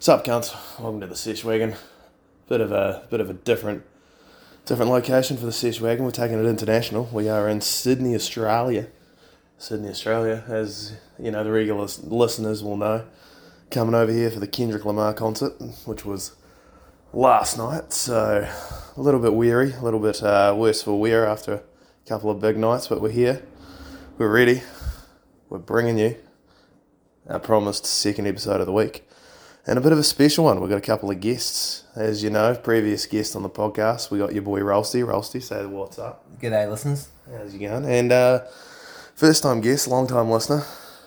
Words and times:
Sup, 0.00 0.24
cunts? 0.24 0.54
Welcome 0.78 1.00
to 1.00 1.08
the 1.08 1.16
Sesh 1.16 1.42
Wagon. 1.42 1.74
Bit 2.48 2.60
of 2.60 2.70
a 2.70 3.08
bit 3.10 3.18
of 3.18 3.28
a 3.28 3.32
different 3.32 3.82
different 4.64 4.92
location 4.92 5.36
for 5.36 5.44
the 5.44 5.50
Sesh 5.50 5.80
Wagon. 5.80 6.04
We're 6.04 6.12
taking 6.12 6.38
it 6.38 6.48
international. 6.48 7.08
We 7.12 7.28
are 7.28 7.48
in 7.48 7.60
Sydney, 7.60 8.14
Australia. 8.14 8.86
Sydney, 9.58 9.88
Australia, 9.88 10.44
as 10.46 10.92
you 11.18 11.32
know, 11.32 11.42
the 11.42 11.50
regular 11.50 11.88
listeners 12.04 12.62
will 12.62 12.76
know. 12.76 13.06
Coming 13.72 13.96
over 13.96 14.12
here 14.12 14.30
for 14.30 14.38
the 14.38 14.46
Kendrick 14.46 14.84
Lamar 14.84 15.14
concert, 15.14 15.60
which 15.84 16.04
was 16.04 16.36
last 17.12 17.58
night. 17.58 17.92
So 17.92 18.48
a 18.96 19.00
little 19.00 19.18
bit 19.18 19.34
weary, 19.34 19.72
a 19.72 19.82
little 19.82 19.98
bit 19.98 20.22
uh, 20.22 20.54
worse 20.56 20.80
for 20.80 20.98
wear 21.00 21.26
after 21.26 21.54
a 21.54 21.62
couple 22.08 22.30
of 22.30 22.40
big 22.40 22.56
nights, 22.56 22.86
but 22.86 23.00
we're 23.00 23.10
here. 23.10 23.42
We're 24.16 24.32
ready. 24.32 24.62
We're 25.48 25.58
bringing 25.58 25.98
you 25.98 26.14
our 27.28 27.40
promised 27.40 27.84
second 27.84 28.28
episode 28.28 28.60
of 28.60 28.66
the 28.66 28.72
week. 28.72 29.07
And 29.68 29.76
a 29.76 29.82
bit 29.82 29.92
of 29.92 29.98
a 29.98 30.02
special 30.02 30.46
one. 30.46 30.62
We've 30.62 30.70
got 30.70 30.78
a 30.78 30.80
couple 30.80 31.10
of 31.10 31.20
guests. 31.20 31.84
As 31.94 32.22
you 32.22 32.30
know, 32.30 32.54
previous 32.54 33.04
guest 33.04 33.36
on 33.36 33.42
the 33.42 33.50
podcast, 33.50 34.10
we 34.10 34.16
got 34.16 34.32
your 34.32 34.40
boy 34.40 34.62
Ralsty. 34.62 35.02
Ralsty, 35.02 35.40
say 35.40 35.66
what's 35.66 35.98
up. 35.98 36.24
G'day, 36.40 36.70
listeners. 36.70 37.08
How's 37.30 37.52
you 37.52 37.68
going? 37.68 37.84
And 37.84 38.10
uh, 38.10 38.46
first 39.14 39.42
time 39.42 39.60
guest, 39.60 39.86
long 39.86 40.06
time 40.06 40.30
listener, 40.30 40.64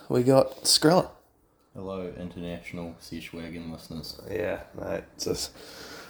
we 0.09 0.21
got 0.21 0.63
Skriller. 0.63 1.09
Hello, 1.73 2.13
international 2.20 2.93
Sesh 2.99 3.34
listeners. 3.34 4.21
Yeah, 4.29 4.59
mate. 4.79 5.05
It's 5.15 5.25
just 5.25 5.53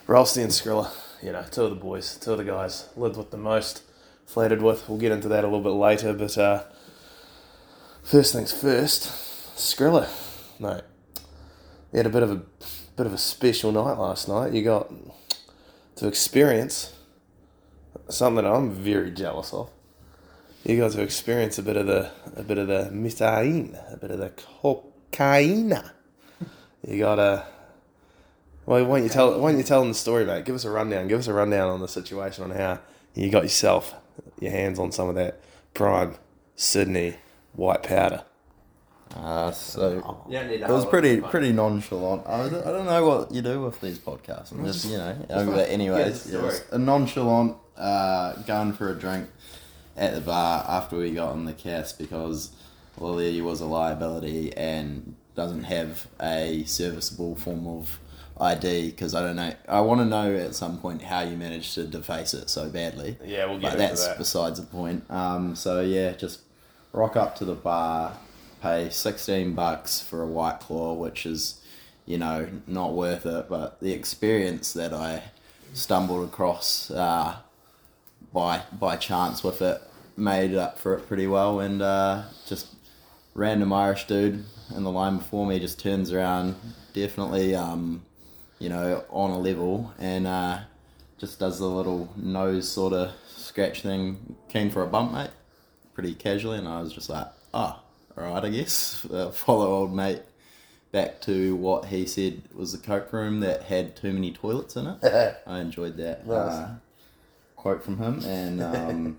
Ralsty 0.05 0.41
and 0.41 0.51
Skriller. 0.51 0.91
You 1.23 1.31
know, 1.31 1.45
two 1.49 1.63
of 1.63 1.69
the 1.69 1.77
boys, 1.77 2.17
two 2.17 2.33
of 2.33 2.37
the 2.37 2.43
guys. 2.43 2.89
Lived 2.97 3.15
with 3.15 3.31
the 3.31 3.37
most, 3.37 3.83
flattered 4.25 4.61
with. 4.61 4.89
We'll 4.89 4.97
get 4.97 5.13
into 5.13 5.29
that 5.29 5.45
a 5.45 5.47
little 5.47 5.63
bit 5.63 5.69
later. 5.69 6.11
But 6.11 6.37
uh, 6.37 6.63
first 8.03 8.33
things 8.33 8.51
first, 8.51 9.03
Skriller, 9.55 10.09
mate. 10.59 10.81
You 11.91 11.97
had 11.97 12.05
a 12.05 12.09
bit 12.09 12.23
of 12.23 12.31
a 12.31 12.41
bit 12.95 13.05
of 13.05 13.13
a 13.13 13.17
special 13.17 13.71
night 13.71 13.97
last 13.97 14.27
night. 14.27 14.53
You 14.53 14.63
got 14.63 14.91
to 15.95 16.07
experience 16.07 16.93
something 18.09 18.45
I'm 18.45 18.71
very 18.71 19.11
jealous 19.11 19.53
of. 19.53 19.69
You 20.63 20.77
got 20.77 20.91
to 20.91 21.01
experience 21.01 21.57
a 21.57 21.63
bit 21.63 21.75
of 21.75 21.87
the 21.87 22.11
a 22.35 22.43
bit 22.43 22.57
of 22.57 22.67
the 22.67 22.89
mitain, 22.91 23.75
a 23.91 23.97
bit 23.97 24.11
of 24.11 24.19
the 24.19 24.29
cocaine. 24.29 25.73
You 26.87 26.99
got 26.99 27.15
to. 27.15 27.45
Well, 28.65 28.85
why 28.85 28.97
don't 28.97 29.03
you 29.03 29.09
tell? 29.09 29.39
Why 29.39 29.51
don't 29.51 29.57
you 29.57 29.63
tell 29.63 29.81
them 29.81 29.89
the 29.89 29.95
story, 29.95 30.25
mate? 30.25 30.45
Give 30.45 30.55
us 30.55 30.65
a 30.65 30.69
rundown. 30.69 31.07
Give 31.07 31.19
us 31.19 31.27
a 31.27 31.33
rundown 31.33 31.69
on 31.69 31.81
the 31.81 31.87
situation 31.87 32.43
on 32.43 32.51
how 32.51 32.79
you 33.15 33.29
got 33.29 33.43
yourself 33.43 33.93
your 34.39 34.51
hands 34.51 34.79
on 34.79 34.91
some 34.91 35.09
of 35.09 35.15
that 35.15 35.39
prime 35.73 36.15
Sydney 36.55 37.15
white 37.53 37.83
powder. 37.83 38.23
Uh, 39.15 39.51
so 39.51 40.23
need 40.29 40.61
it 40.61 40.69
was 40.69 40.85
pretty 40.85 41.21
pretty 41.21 41.51
nonchalant. 41.51 42.25
I 42.25 42.49
don't, 42.49 42.65
I 42.65 42.71
don't 42.71 42.85
know 42.85 43.05
what 43.05 43.31
you 43.31 43.41
do 43.41 43.61
with 43.61 43.81
these 43.81 43.99
podcasts. 43.99 44.51
I'm 44.51 44.65
just 44.65 44.85
you 44.85 44.97
know. 44.97 45.15
over 45.29 45.51
there. 45.51 45.67
anyways, 45.67 46.25
the 46.25 46.39
it 46.39 46.41
was 46.41 46.63
a 46.71 46.77
nonchalant 46.77 47.57
uh, 47.77 48.33
going 48.43 48.73
for 48.73 48.89
a 48.89 48.95
drink 48.95 49.29
at 49.97 50.13
the 50.13 50.21
bar 50.21 50.65
after 50.67 50.97
we 50.97 51.11
got 51.11 51.29
on 51.29 51.45
the 51.45 51.53
cast 51.53 51.99
because 51.99 52.51
Lily 52.97 53.41
was 53.41 53.61
a 53.61 53.65
liability 53.65 54.55
and 54.55 55.15
doesn't 55.35 55.63
have 55.63 56.07
a 56.21 56.63
serviceable 56.65 57.35
form 57.35 57.67
of 57.67 57.99
ID 58.39 58.91
because 58.91 59.13
I 59.13 59.21
don't 59.21 59.35
know. 59.35 59.53
I 59.67 59.81
want 59.81 60.01
to 60.01 60.05
know 60.05 60.35
at 60.35 60.55
some 60.55 60.79
point 60.79 61.01
how 61.01 61.21
you 61.21 61.37
managed 61.37 61.75
to 61.75 61.85
deface 61.85 62.33
it 62.33 62.49
so 62.49 62.69
badly. 62.69 63.17
Yeah, 63.23 63.45
we'll 63.45 63.59
get 63.59 63.71
but 63.71 63.77
that's 63.77 64.07
besides 64.17 64.59
the 64.59 64.65
point. 64.65 65.03
Um, 65.09 65.55
so 65.55 65.81
yeah, 65.81 66.11
just 66.13 66.41
rock 66.91 67.15
up 67.15 67.35
to 67.37 67.45
the 67.45 67.53
bar, 67.53 68.17
pay 68.61 68.89
sixteen 68.89 69.53
bucks 69.53 70.01
for 70.01 70.21
a 70.21 70.27
white 70.27 70.59
claw, 70.59 70.93
which 70.93 71.25
is, 71.25 71.61
you 72.05 72.17
know, 72.17 72.47
not 72.67 72.93
worth 72.93 73.25
it. 73.25 73.49
But 73.49 73.79
the 73.79 73.93
experience 73.93 74.73
that 74.73 74.93
I 74.93 75.23
stumbled 75.73 76.27
across 76.27 76.91
uh, 76.91 77.37
by 78.33 78.63
by 78.71 78.97
chance 78.97 79.43
with 79.43 79.61
it 79.61 79.81
made 80.17 80.53
up 80.53 80.77
for 80.77 80.93
it 80.93 81.07
pretty 81.07 81.27
well, 81.27 81.59
and 81.59 81.81
uh, 81.81 82.23
just 82.45 82.67
random 83.33 83.71
Irish 83.73 84.07
dude 84.07 84.43
in 84.75 84.83
the 84.83 84.91
line 84.91 85.17
before 85.17 85.45
me 85.47 85.59
just 85.59 85.79
turns 85.79 86.11
around, 86.11 86.55
definitely, 86.93 87.55
um, 87.55 88.03
you 88.59 88.69
know, 88.69 89.03
on 89.09 89.31
a 89.31 89.39
level, 89.39 89.93
and 89.97 90.27
uh, 90.27 90.59
just 91.17 91.39
does 91.39 91.59
the 91.59 91.67
little 91.67 92.11
nose 92.15 92.69
sort 92.69 92.93
of 92.93 93.11
scratch 93.35 93.81
thing. 93.81 94.35
Keen 94.49 94.69
for 94.69 94.83
a 94.83 94.87
bump, 94.87 95.13
mate. 95.13 95.31
Pretty 95.93 96.13
casually, 96.13 96.57
and 96.57 96.67
I 96.67 96.81
was 96.81 96.93
just 96.93 97.09
like, 97.09 97.27
ah, 97.53 97.75
all 97.75 97.90
right, 98.15 98.43
I 98.43 98.49
guess. 98.49 99.05
Uh, 99.05 99.29
follow 99.31 99.67
old 99.67 99.93
mate 99.93 100.21
back 100.91 101.21
to 101.21 101.55
what 101.55 101.85
he 101.85 102.05
said 102.05 102.41
was 102.53 102.73
the 102.73 102.77
coke 102.77 103.11
room 103.13 103.39
that 103.39 103.63
had 103.63 103.95
too 103.95 104.11
many 104.11 104.31
toilets 104.31 104.75
in 104.75 104.87
it. 104.87 105.37
I 105.47 105.59
enjoyed 105.59 105.97
that 105.97 106.27
Nice. 106.27 106.51
uh, 106.51 106.75
quote 107.55 107.83
from 107.83 107.97
him, 107.97 108.23
and 108.25 108.61
um, 108.61 109.17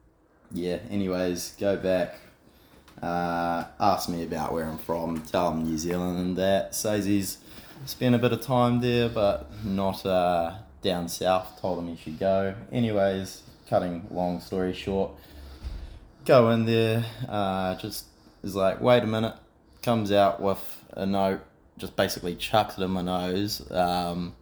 yeah. 0.52 0.78
Anyways, 0.90 1.54
go 1.58 1.76
back. 1.76 2.18
Uh, 3.02 3.64
ask 3.78 4.08
me 4.08 4.24
about 4.24 4.52
where 4.52 4.64
I'm 4.66 4.78
from. 4.78 5.20
Tell 5.22 5.52
him 5.52 5.64
New 5.64 5.78
Zealand 5.78 6.18
and 6.18 6.36
that. 6.36 6.74
Says 6.74 7.04
he's 7.04 7.38
spent 7.86 8.14
a 8.14 8.18
bit 8.18 8.32
of 8.32 8.40
time 8.42 8.80
there, 8.80 9.08
but 9.08 9.48
not 9.64 10.04
uh, 10.04 10.54
down 10.82 11.08
south. 11.08 11.60
Told 11.60 11.78
him 11.78 11.88
he 11.88 11.96
should 11.96 12.18
go. 12.18 12.54
Anyways, 12.72 13.42
cutting 13.68 14.06
long 14.10 14.40
story 14.40 14.72
short, 14.74 15.12
go 16.24 16.50
in 16.50 16.64
there. 16.66 17.04
Uh, 17.28 17.76
just 17.76 18.06
is 18.42 18.54
like, 18.54 18.80
wait 18.80 19.02
a 19.02 19.06
minute. 19.06 19.34
Comes 19.82 20.10
out 20.12 20.40
with 20.42 20.84
a 20.92 21.06
note. 21.06 21.40
Just 21.78 21.94
basically 21.96 22.34
chucks 22.34 22.76
it 22.76 22.82
in 22.82 22.90
my 22.90 23.02
nose, 23.02 23.70
um, 23.70 24.34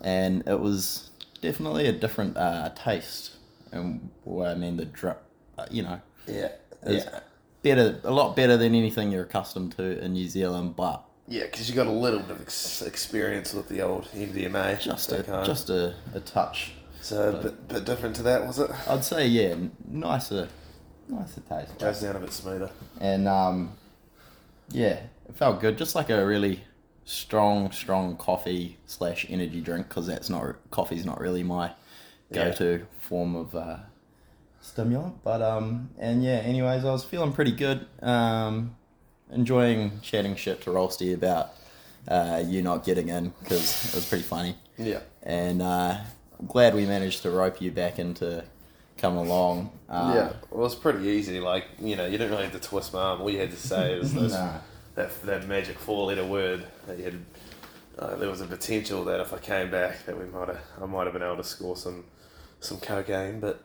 and 0.00 0.42
it 0.48 0.58
was 0.58 1.10
definitely 1.40 1.86
a 1.86 1.92
different 1.92 2.36
uh, 2.36 2.70
taste. 2.74 3.36
And 3.70 4.10
what 4.24 4.48
I 4.48 4.54
mean, 4.56 4.76
the 4.76 4.84
drip, 4.84 5.22
uh, 5.56 5.66
you 5.70 5.84
know, 5.84 6.00
Yeah, 6.26 6.48
yeah, 6.84 7.20
better, 7.62 8.00
a 8.02 8.10
lot 8.10 8.34
better 8.34 8.56
than 8.56 8.74
anything 8.74 9.12
you're 9.12 9.22
accustomed 9.22 9.76
to 9.76 10.02
in 10.04 10.14
New 10.14 10.26
Zealand, 10.28 10.74
but 10.74 11.04
yeah. 11.28 11.44
Because 11.44 11.70
you 11.70 11.76
got 11.76 11.86
a 11.86 11.92
little 11.92 12.18
bit 12.18 12.30
of 12.32 12.42
ex- 12.42 12.82
experience 12.82 13.54
with 13.54 13.68
the 13.68 13.80
old 13.82 14.06
MDMA. 14.12 14.80
just 14.80 15.12
a 15.12 15.22
home. 15.22 15.44
just 15.46 15.70
a, 15.70 15.94
a 16.12 16.18
touch. 16.20 16.72
so 17.00 17.28
a 17.30 17.42
bit, 17.44 17.68
bit 17.68 17.84
different 17.84 18.16
to 18.16 18.22
that, 18.24 18.44
was 18.44 18.58
it? 18.58 18.68
I'd 18.88 19.04
say 19.04 19.28
yeah, 19.28 19.50
n- 19.50 19.70
nicer, 21.10 21.40
to 21.40 21.48
taste. 21.48 21.78
Goes 21.78 22.00
down 22.00 22.16
a 22.16 22.20
bit 22.20 22.32
smoother. 22.32 22.70
and 23.00 23.28
um, 23.28 23.72
yeah, 24.70 25.00
it 25.28 25.34
felt 25.34 25.60
good. 25.60 25.78
Just 25.78 25.94
like 25.94 26.10
a 26.10 26.24
really 26.24 26.64
strong, 27.04 27.72
strong 27.72 28.16
coffee 28.16 28.78
slash 28.86 29.26
energy 29.28 29.60
drink 29.60 29.88
because 29.88 30.06
that's 30.06 30.30
not 30.30 30.56
coffee's 30.70 31.04
not 31.04 31.20
really 31.20 31.42
my 31.42 31.72
go-to 32.32 32.86
form 33.00 33.34
of 33.34 33.54
uh, 33.54 33.78
stimulant. 34.60 35.22
But 35.24 35.42
um, 35.42 35.90
and 35.98 36.22
yeah, 36.22 36.36
anyways, 36.38 36.84
I 36.84 36.92
was 36.92 37.04
feeling 37.04 37.32
pretty 37.32 37.52
good. 37.52 37.86
Um, 38.02 38.76
enjoying 39.32 40.00
chatting 40.02 40.36
shit 40.36 40.60
to 40.62 40.70
Ralsty 40.70 41.12
about 41.12 41.50
uh, 42.08 42.42
you 42.44 42.62
not 42.62 42.84
getting 42.84 43.08
in 43.08 43.32
because 43.40 43.88
it 43.88 43.94
was 43.94 44.06
pretty 44.08 44.24
funny. 44.24 44.56
Yeah. 44.78 45.00
And 45.22 45.60
uh, 45.62 45.98
I'm 46.38 46.46
glad 46.46 46.74
we 46.74 46.86
managed 46.86 47.22
to 47.22 47.30
rope 47.30 47.60
you 47.60 47.70
back 47.70 47.98
into 47.98 48.44
come 49.00 49.16
along. 49.16 49.70
Uh, 49.88 50.12
yeah, 50.14 50.32
well, 50.50 50.66
it's 50.66 50.74
pretty 50.74 51.06
easy. 51.08 51.40
Like 51.40 51.64
you 51.80 51.96
know, 51.96 52.04
you 52.06 52.12
didn't 52.12 52.30
really 52.30 52.44
have 52.44 52.52
to 52.52 52.60
twist 52.60 52.92
my 52.92 53.00
arm. 53.00 53.20
All 53.20 53.30
you 53.30 53.38
had 53.38 53.50
to 53.50 53.56
say 53.56 53.94
is 54.00 54.12
this, 54.14 54.32
Nah. 54.32 54.58
that 54.94 55.22
that 55.22 55.48
magic 55.48 55.78
four-letter 55.78 56.24
word 56.26 56.64
that 56.86 56.98
you 56.98 57.04
had. 57.04 57.14
Uh, 57.98 58.16
there 58.16 58.30
was 58.30 58.40
a 58.40 58.46
potential 58.46 59.04
that 59.04 59.20
if 59.20 59.34
I 59.34 59.38
came 59.38 59.70
back, 59.70 60.06
that 60.06 60.18
we 60.18 60.24
might 60.26 60.48
have, 60.48 60.60
I 60.80 60.86
might 60.86 61.04
have 61.04 61.12
been 61.12 61.22
able 61.22 61.36
to 61.36 61.44
score 61.44 61.76
some, 61.76 62.04
some 62.60 62.78
cocaine, 62.78 63.40
but 63.40 63.62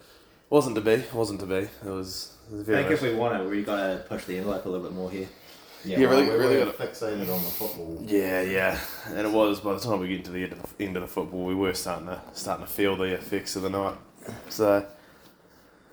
wasn't 0.50 0.75
to 0.75 0.81
be. 0.81 1.03
Wasn't 1.13 1.40
to 1.40 1.45
be. 1.45 1.56
It 1.56 1.69
was, 1.85 2.34
it 2.51 2.56
was 2.56 2.62
I 2.62 2.63
very. 2.66 2.84
think 2.84 2.91
if 2.95 3.01
we 3.03 3.13
want 3.13 3.40
it, 3.41 3.50
we 3.50 3.63
gotta 3.63 4.03
push 4.09 4.25
the 4.25 4.38
envelope 4.38 4.66
a 4.66 4.69
little 4.69 4.85
bit 4.85 4.94
more 4.94 5.09
here. 5.09 5.28
Yeah, 5.85 6.00
Yeah, 6.00 6.07
really- 6.09 6.28
well, 6.28 6.38
really 6.38 6.57
we're 6.57 6.66
gotta- 6.66 6.84
fixated 6.88 7.22
on 7.22 7.44
the 7.44 7.50
football. 7.51 8.00
Yeah, 8.06 8.41
yeah, 8.41 8.78
and 9.09 9.19
it 9.25 9.31
was 9.31 9.62
by 9.62 9.74
the 9.75 9.80
time 9.80 10.00
we 10.01 10.10
get 10.10 10.25
to 10.25 10.31
the 10.31 10.44
end 10.44 10.51
of 10.54 10.77
the, 10.77 10.83
end 10.86 10.98
of 10.98 11.04
the 11.04 11.07
football, 11.07 11.45
we 11.45 11.56
were 11.56 11.74
starting 11.74 12.07
to 12.07 12.19
starting 12.33 12.65
to 12.65 12.71
feel 12.71 12.98
the 12.98 13.13
effects 13.13 13.56
of 13.56 13.62
the 13.62 13.69
night. 13.69 13.95
So, 14.50 14.86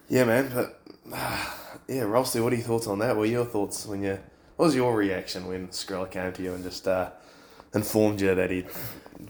yeah, 0.09 0.25
man. 0.25 0.51
But 0.55 0.81
yeah, 1.89 2.03
Ralsty, 2.03 2.41
what 2.41 2.53
are 2.53 2.57
your 2.57 2.65
thoughts 2.65 2.87
on 2.87 2.99
that? 3.01 3.09
What 3.09 3.21
were 3.21 3.27
your 3.27 3.45
thoughts 3.45 3.87
when 3.87 4.03
you? 4.03 4.19
What 4.57 4.67
was 4.67 4.75
your 4.75 4.95
reaction 4.95 5.47
when 5.49 5.69
Skriller 5.69 6.11
came 6.11 6.33
to 6.33 6.43
you 6.43 6.55
and 6.55 6.63
just 6.63 6.87
uh, 6.87 7.11
informed 7.75 8.21
you 8.21 8.35
that 8.35 8.51
he'd 8.51 8.67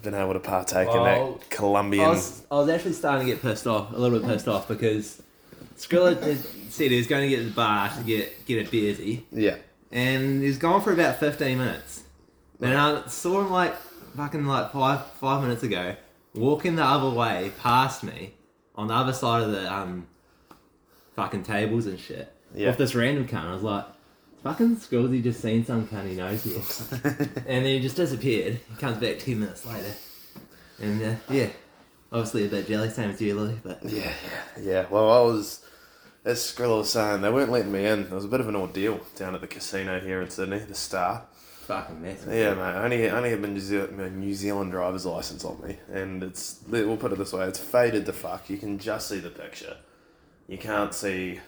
been 0.02 0.14
able 0.14 0.32
to 0.34 0.40
partake 0.40 0.88
in 0.88 1.04
that 1.04 1.50
Colombian? 1.50 2.04
I 2.04 2.08
was, 2.08 2.42
I 2.50 2.54
was 2.56 2.68
actually 2.68 2.92
starting 2.94 3.26
to 3.26 3.32
get 3.32 3.40
pissed 3.40 3.66
off, 3.66 3.92
a 3.92 3.96
little 3.96 4.18
bit 4.18 4.28
pissed 4.28 4.48
off, 4.48 4.68
because 4.68 5.22
Skriller 5.76 6.16
said 6.70 6.90
he 6.90 6.96
was 6.98 7.06
going 7.06 7.22
to 7.22 7.28
get 7.28 7.42
to 7.42 7.48
the 7.48 7.50
bar 7.52 7.88
to 7.96 8.02
get, 8.02 8.44
get 8.46 8.66
a 8.66 8.70
beersy, 8.70 9.22
Yeah, 9.30 9.56
and 9.90 10.42
he 10.42 10.48
was 10.48 10.58
gone 10.58 10.82
for 10.82 10.92
about 10.92 11.18
15 11.18 11.56
minutes. 11.56 12.02
And 12.60 12.74
I 12.74 13.06
saw 13.06 13.40
him 13.40 13.50
like 13.50 13.74
fucking 14.16 14.44
like 14.44 14.72
five 14.72 15.06
five 15.12 15.42
minutes 15.42 15.62
ago, 15.62 15.96
walking 16.34 16.76
the 16.76 16.84
other 16.84 17.10
way 17.10 17.52
past 17.60 18.04
me 18.04 18.34
on 18.74 18.88
the 18.88 18.94
other 18.94 19.12
side 19.12 19.42
of 19.42 19.50
the 19.52 19.72
um 19.72 20.06
fucking 21.16 21.42
tables 21.44 21.86
and 21.86 21.98
shit 21.98 22.32
Yeah. 22.54 22.68
with 22.68 22.78
this 22.78 22.94
random 22.94 23.26
cunt. 23.28 23.46
I 23.46 23.54
was 23.54 23.62
like, 23.62 23.84
fucking 24.42 24.76
Scrolsy 24.76 25.22
just 25.22 25.40
seen 25.40 25.64
some 25.64 25.86
cunt 25.86 26.08
he 26.08 26.14
knows 26.14 26.42
here. 26.44 26.62
and 27.46 27.64
then 27.64 27.64
he 27.64 27.80
just 27.80 27.96
disappeared. 27.96 28.60
He 28.68 28.76
comes 28.76 28.98
back 28.98 29.18
10 29.18 29.40
minutes 29.40 29.64
later. 29.66 29.92
And 30.80 31.02
uh, 31.02 31.14
yeah, 31.30 31.48
obviously 32.10 32.46
a 32.46 32.48
bit 32.48 32.66
jelly, 32.66 32.90
same 32.90 33.10
as 33.10 33.20
you, 33.20 33.34
Lily, 33.34 33.58
but 33.62 33.82
Yeah, 33.84 34.12
yeah, 34.56 34.62
yeah. 34.62 34.86
Well, 34.90 35.10
I 35.10 35.20
was, 35.20 35.64
as 36.24 36.38
Skriller 36.40 36.78
was 36.78 36.90
saying, 36.90 37.20
they 37.22 37.30
weren't 37.30 37.50
letting 37.52 37.70
me 37.72 37.86
in. 37.86 38.00
It 38.00 38.10
was 38.10 38.24
a 38.24 38.28
bit 38.28 38.40
of 38.40 38.48
an 38.48 38.56
ordeal 38.56 39.00
down 39.16 39.34
at 39.34 39.40
the 39.40 39.46
casino 39.46 40.00
here 40.00 40.20
in 40.22 40.30
Sydney, 40.30 40.58
the 40.58 40.74
Star. 40.74 41.24
fucking 41.66 42.02
mess. 42.02 42.24
Yeah, 42.26 42.54
mate. 42.54 42.60
I 42.62 42.84
only, 42.84 43.08
I 43.10 43.16
only 43.16 43.30
have 43.30 43.40
my 43.40 43.48
New, 43.48 43.60
Zealand, 43.60 43.96
my 43.96 44.08
New 44.08 44.34
Zealand 44.34 44.72
driver's 44.72 45.06
license 45.06 45.44
on 45.44 45.60
me, 45.60 45.76
and 45.92 46.22
it's. 46.24 46.58
We'll 46.68 46.96
put 46.96 47.12
it 47.12 47.18
this 47.18 47.32
way: 47.32 47.46
it's 47.46 47.58
faded 47.60 48.06
to 48.06 48.12
fuck. 48.12 48.50
You 48.50 48.56
can 48.56 48.78
just 48.78 49.08
see 49.08 49.20
the 49.20 49.30
picture. 49.30 49.76
You 50.52 50.58
can't 50.58 50.92
see. 50.92 51.40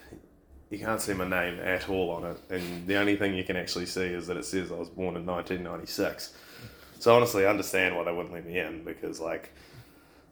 You 0.71 0.79
can't 0.79 0.99
see 0.99 1.13
my 1.13 1.27
name 1.27 1.59
at 1.59 1.87
all 1.87 2.09
on 2.09 2.23
it, 2.23 2.39
and 2.49 2.87
the 2.87 2.95
only 2.95 3.15
thing 3.15 3.35
you 3.35 3.43
can 3.43 3.55
actually 3.55 3.85
see 3.85 4.01
is 4.01 4.25
that 4.25 4.35
it 4.35 4.45
says 4.45 4.71
I 4.71 4.75
was 4.75 4.89
born 4.89 5.15
in 5.15 5.27
1996. 5.27 6.33
So 6.97 7.15
honestly, 7.15 7.45
I 7.45 7.51
understand 7.51 7.95
why 7.95 8.03
they 8.03 8.11
wouldn't 8.11 8.33
let 8.33 8.47
me 8.47 8.57
in 8.57 8.83
because 8.83 9.19
like, 9.19 9.53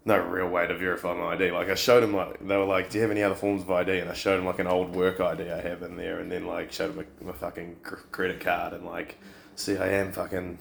no 0.05 0.17
real 0.17 0.49
way 0.49 0.65
to 0.65 0.75
verify 0.75 1.13
my 1.13 1.35
ID. 1.35 1.51
Like 1.51 1.69
I 1.69 1.75
showed 1.75 2.01
them 2.01 2.15
like 2.15 2.39
they 2.39 2.57
were 2.57 2.65
like, 2.65 2.89
"Do 2.89 2.97
you 2.97 3.03
have 3.03 3.11
any 3.11 3.21
other 3.21 3.35
forms 3.35 3.61
of 3.61 3.69
ID?" 3.69 3.99
And 3.99 4.09
I 4.09 4.15
showed 4.15 4.37
them 4.37 4.45
like 4.47 4.57
an 4.57 4.65
old 4.65 4.95
work 4.95 5.19
ID 5.19 5.51
I 5.51 5.61
have 5.61 5.83
in 5.83 5.95
there, 5.95 6.17
and 6.17 6.31
then 6.31 6.47
like 6.47 6.71
showed 6.71 6.95
them 6.95 7.05
my, 7.21 7.27
my 7.27 7.37
fucking 7.37 7.75
cr- 7.83 8.07
credit 8.11 8.39
card 8.39 8.73
and 8.73 8.87
like, 8.87 9.19
see, 9.55 9.77
I 9.77 9.89
am 9.89 10.11
fucking 10.11 10.57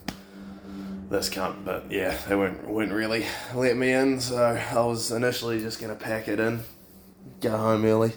this 1.08 1.30
cunt. 1.30 1.64
But 1.64 1.90
yeah, 1.90 2.18
they 2.28 2.36
wouldn't 2.36 2.68
wouldn't 2.68 2.92
really 2.92 3.24
let 3.54 3.74
me 3.78 3.90
in, 3.90 4.20
so 4.20 4.36
I 4.70 4.84
was 4.84 5.10
initially 5.10 5.60
just 5.60 5.80
gonna 5.80 5.94
pack 5.94 6.28
it 6.28 6.38
in, 6.38 6.60
go 7.40 7.50
home 7.56 7.84
early. 7.84 8.12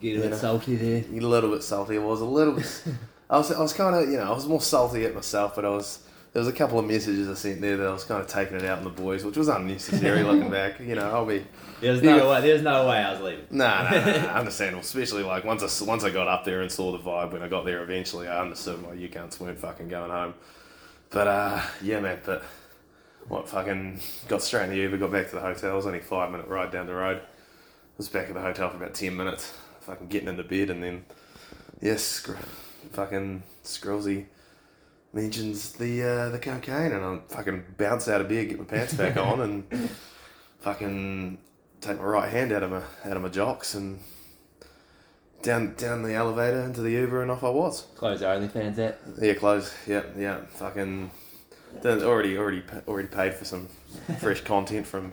Get 0.00 0.18
a 0.18 0.20
bit 0.22 0.30
Yeah. 0.32 0.36
salty 0.36 0.76
there. 0.76 1.04
A 1.10 1.20
little 1.26 1.50
bit 1.50 1.62
salty. 1.62 1.96
I 1.96 2.00
was 2.00 2.20
a 2.20 2.24
little 2.24 2.54
bit. 2.54 2.84
I 3.30 3.38
was 3.38 3.50
I 3.52 3.60
was 3.60 3.72
kind 3.72 3.94
of 3.96 4.08
you 4.10 4.16
know 4.18 4.24
I 4.24 4.34
was 4.34 4.46
more 4.46 4.60
salty 4.60 5.04
at 5.04 5.14
myself, 5.14 5.54
but 5.56 5.64
I 5.64 5.70
was. 5.70 6.00
There 6.32 6.40
was 6.44 6.52
a 6.52 6.56
couple 6.56 6.78
of 6.78 6.84
messages 6.84 7.30
I 7.30 7.34
sent 7.34 7.62
there 7.62 7.78
that 7.78 7.86
I 7.86 7.92
was 7.92 8.04
kind 8.04 8.20
of 8.20 8.26
taking 8.26 8.58
it 8.58 8.64
out 8.66 8.76
on 8.76 8.84
the 8.84 8.90
boys, 8.90 9.24
which 9.24 9.38
was 9.38 9.48
unnecessary 9.48 10.22
looking 10.30 10.50
back. 10.50 10.78
You 10.78 10.94
know, 10.94 11.08
I'll 11.10 11.24
be 11.24 11.46
There's 11.80 12.02
no 12.02 12.28
way. 12.28 12.42
There's 12.42 12.60
no 12.60 12.86
way 12.86 12.98
I 12.98 13.12
was 13.12 13.22
leaving. 13.22 13.46
Nah, 13.50 13.84
nah, 13.84 13.90
nah, 13.90 14.04
nah, 14.04 14.12
understandable. 14.34 14.82
Especially 14.82 15.22
like 15.22 15.44
once 15.44 15.62
I 15.62 15.84
once 15.86 16.04
I 16.04 16.10
got 16.10 16.28
up 16.28 16.44
there 16.44 16.60
and 16.60 16.70
saw 16.70 16.92
the 16.92 16.98
vibe 16.98 17.32
when 17.32 17.42
I 17.42 17.48
got 17.48 17.64
there 17.64 17.82
eventually, 17.82 18.28
I 18.28 18.42
understood 18.42 18.82
why 18.86 18.92
you 18.92 19.08
cunts 19.08 19.40
weren't 19.40 19.58
fucking 19.58 19.88
going 19.88 20.10
home. 20.10 20.34
But 21.08 21.26
uh, 21.26 21.62
yeah, 21.82 22.00
man. 22.00 22.18
But 22.22 22.42
what 23.28 23.48
fucking 23.48 24.00
got 24.28 24.42
straight 24.42 24.64
in 24.64 24.70
the 24.70 24.76
Uber, 24.76 24.98
got 24.98 25.12
back 25.12 25.30
to 25.30 25.36
the 25.36 25.40
hotel. 25.40 25.72
It 25.72 25.76
was 25.76 25.86
only 25.86 26.00
five 26.00 26.30
minute 26.32 26.48
ride 26.48 26.70
down 26.70 26.86
the 26.86 26.94
road. 26.94 27.22
I 27.96 27.98
was 27.98 28.08
back 28.10 28.28
at 28.28 28.34
the 28.34 28.42
hotel 28.42 28.68
for 28.68 28.76
about 28.76 28.92
ten 28.92 29.16
minutes, 29.16 29.54
fucking 29.80 30.08
getting 30.08 30.28
into 30.28 30.44
bed, 30.44 30.68
and 30.68 30.82
then 30.82 31.06
yes, 31.80 32.02
scr- 32.02 32.32
fucking 32.92 33.42
Scrolsy 33.64 34.26
mentions 35.14 35.72
the 35.72 36.02
uh, 36.02 36.28
the 36.28 36.38
cocaine, 36.38 36.92
and 36.92 37.02
I 37.02 37.18
fucking 37.28 37.64
bounce 37.78 38.06
out 38.06 38.20
of 38.20 38.28
bed, 38.28 38.50
get 38.50 38.58
my 38.58 38.66
pants 38.66 38.92
back 38.92 39.16
on, 39.16 39.40
and 39.40 39.90
fucking 40.60 41.38
take 41.80 41.96
my 41.96 42.04
right 42.04 42.30
hand 42.30 42.52
out 42.52 42.62
of 42.62 42.70
my 42.70 42.82
out 43.10 43.16
of 43.16 43.22
my 43.22 43.30
jocks 43.30 43.74
and 43.74 43.98
down 45.40 45.74
down 45.76 46.02
the 46.02 46.12
elevator 46.12 46.60
into 46.60 46.82
the 46.82 46.90
Uber 46.90 47.22
and 47.22 47.30
off 47.30 47.44
I 47.44 47.48
was. 47.48 47.86
Close 47.96 48.20
OnlyFans 48.20 48.78
at. 48.78 49.00
Yeah, 49.18 49.32
close. 49.32 49.72
Yeah, 49.86 50.02
yeah. 50.18 50.40
Fucking 50.48 51.10
already 51.82 52.36
already 52.36 52.62
already 52.86 53.08
paid 53.08 53.32
for 53.32 53.46
some 53.46 53.68
fresh 54.18 54.42
content 54.42 54.86
from 54.86 55.12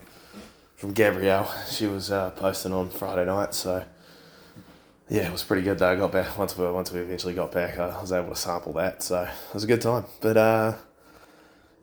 from 0.84 0.92
Gabrielle. 0.92 1.50
She 1.70 1.88
was 1.88 2.12
uh, 2.12 2.32
posting 2.32 2.74
on 2.74 2.90
Friday 2.90 3.24
night, 3.24 3.54
so 3.54 3.86
yeah, 5.08 5.28
it 5.28 5.32
was 5.32 5.42
pretty 5.42 5.62
good 5.62 5.80
though. 5.80 5.90
I 5.90 5.96
got 5.96 6.12
back 6.12 6.38
once 6.38 6.58
we 6.58 6.70
once 6.70 6.92
we 6.92 7.00
eventually 7.00 7.34
got 7.34 7.54
back, 7.54 7.80
I 7.80 8.02
was 8.02 8.12
able 8.12 8.32
to 8.32 8.36
sample 8.36 8.74
that, 8.74 9.02
so 9.02 9.22
it 9.22 9.54
was 9.54 9.64
a 9.64 9.68
good 9.68 9.82
time. 9.82 10.04
But 10.20 10.36
uh, 10.36 10.74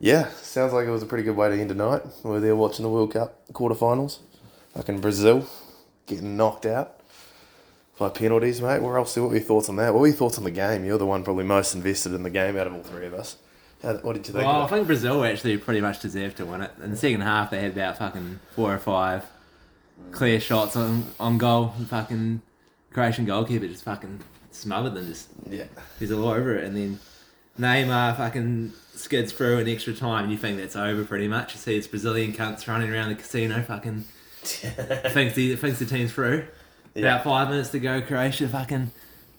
yeah, 0.01 0.29
sounds 0.43 0.75
like 0.75 0.87
it 0.87 0.91
was 0.91 1.03
a 1.03 1.07
pretty 1.07 1.25
good 1.25 1.35
way 1.35 1.49
to 1.49 1.59
end 1.59 1.71
the 1.71 1.75
night. 1.77 2.03
We 2.23 2.31
were 2.33 2.41
there 2.41 2.55
watching 2.55 2.83
the 2.83 2.91
World 2.91 3.15
Cup 3.15 3.41
quarterfinals. 3.55 4.19
Fucking 4.75 5.01
Brazil 5.01 5.47
getting 6.05 6.37
knocked 6.37 6.67
out 6.67 7.01
by 7.99 8.11
penalties, 8.11 8.61
mate. 8.61 8.83
Where 8.83 8.99
else? 8.99 9.17
What 9.17 9.31
were 9.31 9.37
your 9.37 9.45
thoughts 9.45 9.71
on 9.71 9.77
that? 9.77 9.95
What 9.95 10.01
were 10.01 10.09
your 10.09 10.17
thoughts 10.17 10.37
on 10.37 10.45
the 10.45 10.51
game? 10.51 10.85
You're 10.85 10.99
the 10.99 11.07
one 11.07 11.25
probably 11.25 11.45
most 11.45 11.75
invested 11.75 12.13
in 12.13 12.23
the 12.23 12.29
game 12.29 12.59
out 12.59 12.67
of 12.67 12.75
all 12.75 12.83
three 12.83 13.07
of 13.07 13.15
us. 13.15 13.39
How, 13.83 13.95
what 13.95 14.15
did 14.15 14.27
you 14.27 14.33
think? 14.35 14.45
Well, 14.45 14.63
I 14.63 14.67
think 14.67 14.87
Brazil 14.87 15.25
actually 15.25 15.57
pretty 15.59 15.81
much 15.81 16.01
deserved 16.01 16.37
to 16.39 16.47
win 16.47 16.63
it. 16.63 16.71
In 16.83 16.91
the 16.91 16.97
second 16.97 17.23
half, 17.23 17.51
they 17.51 17.61
had 17.61 17.73
about 17.73 17.99
fucking 17.99 18.41
four 18.55 18.75
or 18.75 18.79
five 18.79 19.27
clear 20.13 20.41
shots 20.41 20.77
on, 20.77 21.07
on 21.19 21.39
goal. 21.39 21.73
And 21.79 21.89
fucking 21.89 22.43
Croatian 22.93 23.25
goalkeeper 23.25 23.67
just 23.67 23.85
fucking 23.85 24.21
smothered 24.51 24.95
them. 24.95 25.07
Just 25.07 25.29
Yeah, 25.49 25.65
he's 25.99 26.13
all 26.13 26.29
over 26.29 26.57
it. 26.57 26.65
And 26.65 26.77
then 26.77 27.01
Neymar 27.59 28.17
fucking 28.17 28.73
skids 28.95 29.33
through 29.33 29.59
in 29.59 29.69
extra 29.69 29.95
time. 29.95 30.25
And 30.25 30.33
you 30.33 30.39
think 30.39 30.59
that's 30.59 30.77
over 30.77 31.05
pretty 31.05 31.29
much. 31.29 31.55
You 31.55 31.61
see 31.61 31.77
it's 31.77 31.87
Brazilian 31.87 32.33
cunts 32.33 32.67
running 32.69 32.91
around 32.93 33.09
the 33.11 33.15
casino 33.15 33.63
fucking 33.63 34.05
thinks 34.43 35.35
the 35.35 35.57
thinks 35.57 35.79
the 35.79 35.87
team's 35.87 36.13
through. 36.13 36.47
Yeah. 36.95 37.03
About 37.03 37.25
five 37.25 37.49
minutes 37.51 37.71
to 37.71 37.79
go, 37.79 38.03
Croatia 38.03 38.49
fucking 38.49 38.91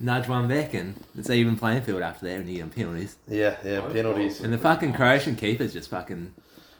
nudge 0.01 0.27
one 0.27 0.47
back, 0.47 0.73
and 0.73 0.95
it's 1.17 1.29
an 1.29 1.35
even 1.35 1.55
playing 1.57 1.83
field 1.83 2.01
after 2.01 2.25
that 2.27 2.37
when 2.39 2.47
you 2.47 2.57
get 2.63 2.75
penalties. 2.75 3.17
yeah, 3.27 3.55
yeah. 3.63 3.81
Oh, 3.87 3.91
penalties. 3.91 4.41
And 4.41 4.51
the 4.53 4.57
fucking 4.57 4.93
Croatian 4.93 5.35
keeper's 5.35 5.73
just 5.73 5.89
fucking 5.89 6.33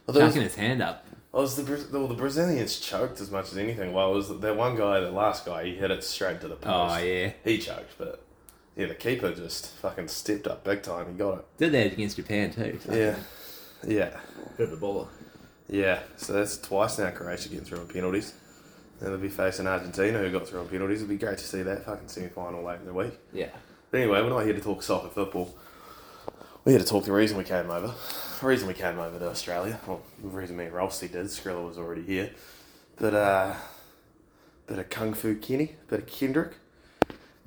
Well, 0.06 0.14
there 0.14 0.26
was, 0.26 0.34
chucking 0.34 0.44
his 0.44 0.56
hand 0.56 0.82
up. 0.82 1.06
well, 1.32 1.44
was 1.44 1.56
the, 1.56 1.88
well, 1.98 2.08
the 2.08 2.16
Brazilians 2.16 2.80
choked 2.80 3.22
as 3.22 3.32
much 3.32 3.52
as 3.52 3.58
anything. 3.58 3.94
Well, 3.94 4.12
it 4.12 4.16
was 4.16 4.40
that 4.40 4.56
one 4.56 4.76
guy, 4.76 5.00
the 5.00 5.12
last 5.12 5.46
guy, 5.46 5.66
he 5.66 5.76
hit 5.76 5.92
it 5.92 6.04
straight 6.04 6.42
to 6.42 6.48
the 6.48 6.56
post. 6.56 7.00
Oh 7.00 7.04
yeah, 7.04 7.32
He 7.44 7.58
choked, 7.58 7.98
but 7.98 8.24
yeah, 8.76 8.88
the 8.88 8.96
keeper 8.96 9.32
just 9.34 9.68
fucking 9.76 10.08
stepped 10.08 10.48
up 10.48 10.64
big 10.64 10.82
time. 10.82 11.08
He 11.08 11.14
got 11.14 11.40
it. 11.40 11.46
did 11.58 11.72
that 11.74 11.94
against 11.94 12.16
Japan 12.18 12.52
too. 12.52 12.80
so- 12.86 12.94
Yeah, 12.96 13.16
yeah, 13.88 14.18
bit 14.58 14.70
of 14.72 14.82
a 14.82 14.86
baller. 14.86 15.08
yeah. 15.70 16.00
So 16.18 16.34
that's 16.34 16.58
twice 16.58 16.98
now 17.00 17.12
Croatia 17.12 17.50
getting 17.50 17.66
through 17.66 17.80
on 17.80 17.88
penalties. 17.88 18.34
And 19.02 19.10
they'll 19.10 19.18
be 19.18 19.30
facing 19.30 19.66
Argentina, 19.68 20.20
who 20.20 20.32
got 20.32 20.48
through 20.48 20.60
on 20.62 20.68
penalties. 20.68 21.02
It'll 21.02 21.10
be 21.10 21.18
great 21.18 21.40
to 21.40 21.44
see 21.44 21.64
that 21.64 21.86
fucking 21.86 22.08
semi 22.08 22.28
final 22.30 22.64
late 22.64 22.80
in 22.80 22.86
the 22.86 22.94
week. 22.94 23.18
Yeah, 23.34 23.50
But 23.90 24.02
anyway, 24.02 24.22
we're 24.22 24.30
not 24.30 24.46
here 24.46 24.54
to 24.54 24.62
talk 24.62 24.84
soccer 24.84 25.10
football. 25.10 25.56
We're 26.64 26.74
here 26.74 26.80
to 26.82 26.86
talk 26.86 27.06
the 27.06 27.12
reason 27.12 27.38
we 27.38 27.44
came 27.44 27.72
over. 27.72 27.92
The 28.40 28.46
reason 28.46 28.68
we 28.68 28.76
came 28.76 29.00
over 29.00 29.18
to 29.18 29.28
Australia. 29.30 29.80
Well, 29.88 30.02
the 30.22 30.30
reason 30.30 30.56
me 30.56 30.66
and 30.66 30.74
Rolsey 30.74 31.08
did. 31.08 31.26
Skriller 31.26 31.68
was 31.68 31.80
already 31.80 32.04
here. 32.04 32.30
But, 32.98 33.16
uh, 33.16 33.56
bit 34.68 34.78
of 34.78 34.90
Kung 34.92 35.16
Fu 35.16 35.36
Kenny, 35.36 35.76
bit 35.88 36.02
of 36.02 36.08
Kendrick. 36.08 36.54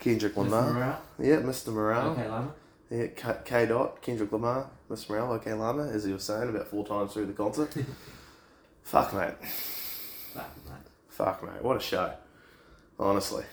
Kendrick 0.01 0.37
Lamar. 0.37 0.99
Yeah, 1.21 1.37
Mr. 1.37 1.73
Morale. 1.73 2.11
Okay, 2.11 2.29
Lama. 2.29 2.55
Yeah, 2.91 3.07
K, 3.07 3.35
K. 3.45 3.67
Dot, 3.67 4.03
Kendrick 4.03 4.31
Lamar, 4.33 4.69
Mr. 4.91 5.11
Morale, 5.11 5.33
OK 5.35 5.53
Lama, 5.55 5.89
as 5.89 6.05
he 6.05 6.13
was 6.13 6.25
saying 6.25 6.49
about 6.49 6.67
four 6.69 6.85
times 6.85 7.13
through 7.13 7.27
the 7.27 7.33
concert. 7.33 7.73
Fuck, 8.83 9.15
mate. 9.15 9.35
Fucking 10.35 10.63
mate. 10.64 10.64
Fuck, 11.17 11.43
mate. 11.45 11.63
What 11.63 11.77
a 11.77 11.81
show. 11.81 12.13
Honestly. 12.99 13.45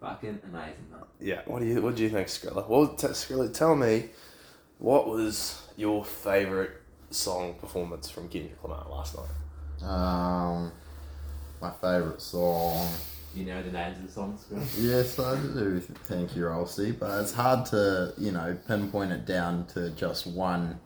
Fucking 0.00 0.40
amazing, 0.44 0.86
mate. 0.90 1.04
Yeah. 1.20 1.42
What 1.46 1.60
do 1.60 1.66
you 1.66 1.80
What 1.82 1.94
do 1.96 2.02
you 2.02 2.08
think, 2.08 2.26
Skriller? 2.28 2.66
Well, 2.68 2.88
t- 2.94 3.06
Skriller, 3.08 3.52
tell 3.52 3.76
me, 3.76 4.08
what 4.78 5.06
was 5.08 5.62
your 5.76 6.04
favourite 6.04 6.70
song 7.10 7.54
performance 7.54 8.08
from 8.10 8.28
Kendrick 8.28 8.62
Lamar 8.62 8.86
last 8.90 9.16
night? 9.16 9.88
Um, 9.88 10.72
my 11.60 11.70
favourite 11.70 12.20
song. 12.20 12.88
You 13.34 13.44
know 13.44 13.62
the 13.62 13.70
names 13.70 13.96
of 13.98 14.06
the 14.06 14.12
songs, 14.12 14.44
bro? 14.44 14.60
Yes, 14.78 15.16
I 15.20 15.36
do. 15.36 15.78
Thank 15.80 16.34
you, 16.34 16.46
Rolsey. 16.46 16.90
But 16.90 17.20
it's 17.20 17.32
hard 17.32 17.66
to, 17.66 18.12
you 18.18 18.32
know, 18.32 18.56
pinpoint 18.66 19.12
it 19.12 19.24
down 19.26 19.66
to 19.74 19.90
just 19.90 20.26
one 20.26 20.80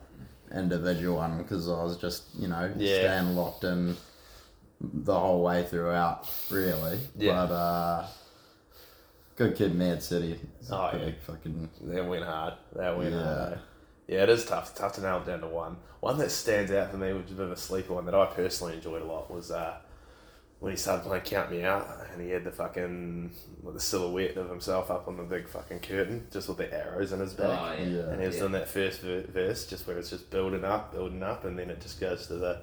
individual 0.53 1.17
one 1.17 1.39
because 1.39 1.67
I 1.67 1.81
was 1.83 1.97
just, 1.97 2.25
you 2.37 2.47
know, 2.47 2.71
Yeah. 2.77 2.97
staying 3.19 3.35
locked 3.35 3.63
in 3.63 3.97
the 4.81 5.17
whole 5.19 5.43
way 5.43 5.63
throughout, 5.63 6.27
really. 6.51 6.99
Yeah. 7.17 7.45
But, 7.47 7.53
uh, 7.53 8.07
Good 9.35 9.55
Kid, 9.55 9.75
Mad 9.75 10.01
City. 10.01 10.39
is 10.61 10.71
Oh, 10.71 10.91
yeah. 10.93 11.11
fucking. 11.25 11.69
That 11.81 12.05
went 12.07 12.23
hard. 12.23 12.53
That 12.73 12.97
went 12.97 13.13
Yeah. 13.13 13.23
hard. 13.23 13.59
Yeah, 14.07 14.23
it 14.23 14.29
is 14.29 14.45
tough. 14.45 14.73
Tough 14.75 14.93
to 14.93 15.01
nail 15.01 15.17
it 15.17 15.25
down 15.25 15.41
to 15.41 15.47
one. 15.47 15.77
One 15.99 16.17
that 16.19 16.31
stands 16.31 16.71
out 16.71 16.91
for 16.91 16.97
me, 16.97 17.11
which 17.13 17.25
is 17.25 17.31
a 17.31 17.35
bit 17.35 17.45
of 17.47 17.51
a 17.51 17.57
sleeper 17.57 17.93
one 17.95 18.05
that 18.05 18.15
I 18.15 18.27
personally 18.27 18.75
enjoyed 18.75 19.01
a 19.01 19.05
lot, 19.05 19.29
was 19.31 19.51
uh, 19.51 19.77
when 20.59 20.71
he 20.71 20.77
started 20.77 21.03
playing 21.05 21.23
"Count 21.23 21.51
Me 21.51 21.63
Out" 21.65 21.87
and 22.13 22.21
he 22.21 22.29
had 22.29 22.43
the 22.45 22.51
fucking 22.51 23.31
with 23.61 23.73
the 23.73 23.79
silhouette 23.81 24.37
of 24.37 24.47
himself 24.49 24.89
up 24.89 25.07
on 25.09 25.17
the 25.17 25.23
big 25.23 25.49
fucking 25.49 25.79
curtain, 25.79 26.27
just 26.31 26.47
with 26.47 26.57
the 26.59 26.71
arrows 26.73 27.11
in 27.11 27.19
his 27.19 27.33
back. 27.33 27.47
Oh, 27.49 27.73
yeah. 27.81 27.87
Yeah. 27.87 27.99
And 28.11 28.21
he 28.21 28.27
was 28.27 28.35
Yeah. 28.35 28.41
doing 28.41 28.51
that 28.53 28.69
first 28.69 29.01
verse, 29.01 29.65
just 29.65 29.85
where 29.87 29.97
it's 29.97 30.11
just 30.11 30.29
building 30.29 30.63
up, 30.63 30.93
building 30.93 31.23
up, 31.23 31.43
and 31.43 31.57
then 31.59 31.69
it 31.71 31.81
just 31.81 31.99
goes 31.99 32.27
to 32.27 32.35
the 32.35 32.59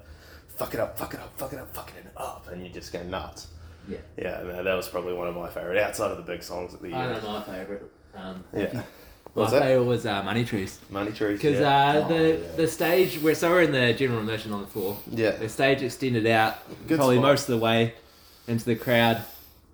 fuck 0.55 0.73
it 0.73 0.79
up, 0.79 0.97
fuck 0.97 1.13
it 1.13 1.19
up, 1.19 1.37
fuck 1.37 1.53
it 1.53 1.59
up, 1.59 1.73
fucking 1.75 1.95
it 1.97 2.11
up, 2.17 2.47
and 2.51 2.63
you 2.65 2.69
just 2.71 2.91
go 2.93 3.01
nuts. 3.03 3.47
Yeah. 3.87 3.97
Yeah, 4.17 4.39
and 4.39 4.65
that 4.67 4.73
was 4.75 4.87
probably 4.87 5.13
one 5.13 5.27
of 5.27 5.35
my 5.35 5.49
favorite 5.49 5.77
outside 5.77 6.11
of 6.11 6.17
the 6.17 6.23
big 6.23 6.41
songs 6.43 6.73
at 6.73 6.81
the 6.81 6.93
I 6.93 7.05
year. 7.11 7.21
know 7.21 7.31
my 7.33 7.43
favourite. 7.43 7.81
Um, 8.15 8.43
Yeah. 8.55 8.69
my 8.73 8.81
What 9.33 9.43
was 9.43 9.51
that? 9.51 9.61
favourite 9.63 9.85
was 9.87 10.05
uh, 10.05 10.23
Money 10.23 10.45
Trees. 10.45 10.79
Money 10.89 11.11
trees. 11.11 11.39
Because 11.41 11.59
yeah. 11.59 11.87
uh, 12.03 12.07
the 12.07 12.15
Oh, 12.15 12.27
yeah. 12.37 12.55
the 12.55 12.67
stage 12.67 13.19
we're 13.19 13.35
so 13.35 13.49
we're 13.49 13.63
in 13.63 13.71
the 13.71 13.93
general 13.93 14.19
admission 14.21 14.51
on 14.53 14.61
the 14.61 14.67
floor. 14.67 14.97
yeah. 15.09 15.31
The 15.31 15.49
stage 15.49 15.81
extended 15.81 16.25
out 16.27 16.55
Good 16.87 16.97
probably 16.97 17.15
spot. 17.17 17.23
most 17.23 17.49
of 17.49 17.59
the 17.59 17.63
way 17.65 17.93
into 18.47 18.65
the 18.65 18.75
crowd. 18.75 19.21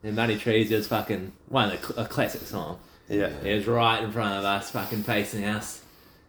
And 0.01 0.15
Money 0.15 0.37
Trees 0.37 0.71
is 0.71 0.87
fucking 0.87 1.33
one 1.49 1.69
of 1.71 1.81
the 1.81 1.87
cl- 1.93 2.05
a 2.05 2.07
classic 2.07 2.41
song. 2.41 2.79
Yeah. 3.09 3.27
It 3.43 3.53
was 3.55 3.67
right 3.67 4.01
in 4.01 4.11
front 4.13 4.39
of 4.39 4.45
us, 4.45 4.71
fucking 4.71 5.03
facing 5.03 5.43
us. 5.45 5.83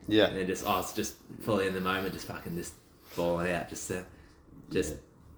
Yeah. 0.09 0.27
And 0.27 0.45
just, 0.49 0.67
I 0.67 0.77
was 0.77 0.93
just 0.93 1.15
fully 1.43 1.69
in 1.69 1.75
the 1.75 1.81
moment, 1.81 2.13
just 2.13 2.27
fucking 2.27 2.57
just 2.57 2.73
falling 3.11 3.53
out, 3.53 3.69
just 3.69 3.87
to, 3.89 4.05
just 4.71 4.97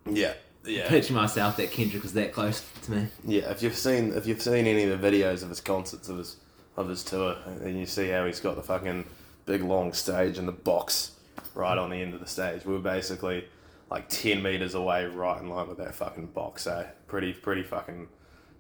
Yeah. 0.09 0.35
Yeah. 0.65 0.89
picture 0.89 1.13
myself 1.13 1.57
that 1.57 1.73
Kendrick 1.73 2.03
was 2.05 2.13
that 2.13 2.33
close 2.33 2.65
to 2.83 2.93
me. 2.93 3.09
Yeah, 3.25 3.51
if 3.51 3.63
you've 3.63 3.77
seen 3.77 4.13
if 4.13 4.27
you've 4.27 4.43
seen 4.43 4.67
any 4.67 4.85
of 4.85 5.01
the 5.01 5.11
videos 5.11 5.43
of 5.43 5.49
his 5.49 5.61
concerts 5.61 6.09
of 6.09 6.19
his 6.19 6.37
of 6.77 6.89
his 6.89 7.03
tour, 7.03 7.37
and 7.47 7.79
you 7.79 7.85
see 7.87 8.09
how 8.09 8.25
he's 8.27 8.41
got 8.41 8.57
the 8.57 8.63
fucking 8.63 9.05
big 9.45 9.63
long 9.63 9.93
stage 9.93 10.39
and 10.39 10.47
the 10.47 10.53
box 10.53 11.13
right 11.55 11.77
on 11.77 11.91
the 11.91 11.97
end 11.97 12.15
of 12.15 12.21
the 12.21 12.27
stage, 12.27 12.65
we 12.65 12.73
were 12.73 12.79
basically 12.79 13.45
like 13.91 14.09
ten 14.09 14.43
meters 14.43 14.75
away, 14.75 15.05
right 15.07 15.41
in 15.41 15.49
line 15.49 15.69
with 15.69 15.79
that 15.79 15.95
fucking 15.95 16.27
box. 16.27 16.63
So 16.63 16.87
pretty, 17.09 17.33
pretty 17.33 17.63
fucking, 17.63 18.09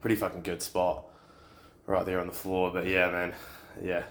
pretty 0.01 0.17
fucking 0.17 0.43
good 0.43 0.61
spot, 0.61 1.05
right 1.87 2.05
there 2.05 2.21
on 2.21 2.27
the 2.27 2.33
floor. 2.35 2.71
But 2.73 2.87
yeah, 2.87 3.11
man, 3.11 3.35
yeah. 3.83 4.03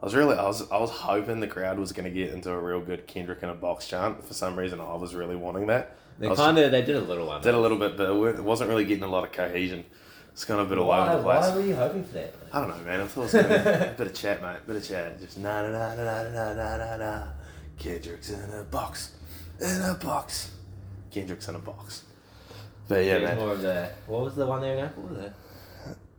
I 0.00 0.04
was 0.04 0.14
really, 0.14 0.36
I 0.36 0.44
was, 0.46 0.70
I 0.70 0.78
was 0.78 0.90
hoping 0.90 1.40
the 1.40 1.46
crowd 1.48 1.78
was 1.78 1.92
going 1.92 2.04
to 2.04 2.10
get 2.10 2.32
into 2.32 2.50
a 2.52 2.58
real 2.58 2.80
good 2.80 3.06
Kendrick 3.06 3.42
in 3.42 3.48
a 3.48 3.54
box 3.54 3.88
chant. 3.88 4.24
For 4.24 4.32
some 4.34 4.56
reason, 4.56 4.80
I 4.80 4.94
was 4.94 5.14
really 5.14 5.34
wanting 5.36 5.66
that. 5.66 5.96
They 6.20 6.32
kind 6.34 6.56
of, 6.58 6.70
they 6.70 6.82
did 6.82 6.96
a 6.96 7.00
little 7.00 7.26
one. 7.26 7.42
did 7.42 7.54
a 7.54 7.58
little 7.58 7.78
bit, 7.78 7.96
but 7.96 8.10
it 8.10 8.42
wasn't 8.44 8.70
really 8.70 8.84
getting 8.84 9.04
a 9.04 9.08
lot 9.08 9.24
of 9.24 9.32
cohesion. 9.32 9.84
It's 10.32 10.44
kind 10.44 10.60
of 10.60 10.66
a 10.66 10.68
bit 10.68 10.78
all 10.78 10.92
over 10.92 11.16
the 11.16 11.22
place. 11.22 11.46
Why 11.48 11.54
were 11.56 11.60
you 11.62 11.74
hoping 11.74 12.04
for 12.04 12.12
that? 12.14 12.34
I 12.52 12.60
don't 12.60 12.68
know, 12.70 12.84
man. 12.84 13.00
I 13.00 13.06
thought 13.06 13.20
it 13.22 13.24
was 13.24 13.32
gonna 13.32 13.48
be 13.48 13.54
a 13.86 13.94
bit 13.98 14.06
of 14.06 14.14
chat, 14.14 14.40
mate. 14.40 14.58
Bit 14.68 14.76
of 14.76 14.84
chat. 14.86 15.20
Just 15.20 15.38
na 15.38 15.62
na 15.62 15.70
na 15.70 15.94
na 15.96 16.22
na 16.22 16.52
na 16.52 16.54
na 16.54 16.76
na 16.76 16.96
na. 16.96 17.26
Kendrick's 17.76 18.30
in 18.30 18.40
a 18.54 18.62
box, 18.62 19.12
in 19.60 19.80
a 19.82 19.94
box. 19.94 20.52
Kendrick's 21.10 21.48
in 21.48 21.56
a 21.56 21.58
box. 21.58 22.02
But 22.86 23.04
yeah, 23.04 23.16
It 23.16 23.22
man. 23.24 23.36
more 23.38 23.52
of 23.52 23.62
the, 23.62 23.90
what 24.06 24.22
was 24.22 24.34
the 24.36 24.46
one 24.46 24.60
they 24.62 24.70
were 24.70 24.76
going 24.76 24.90
for? 24.90 25.14
The, 25.14 25.32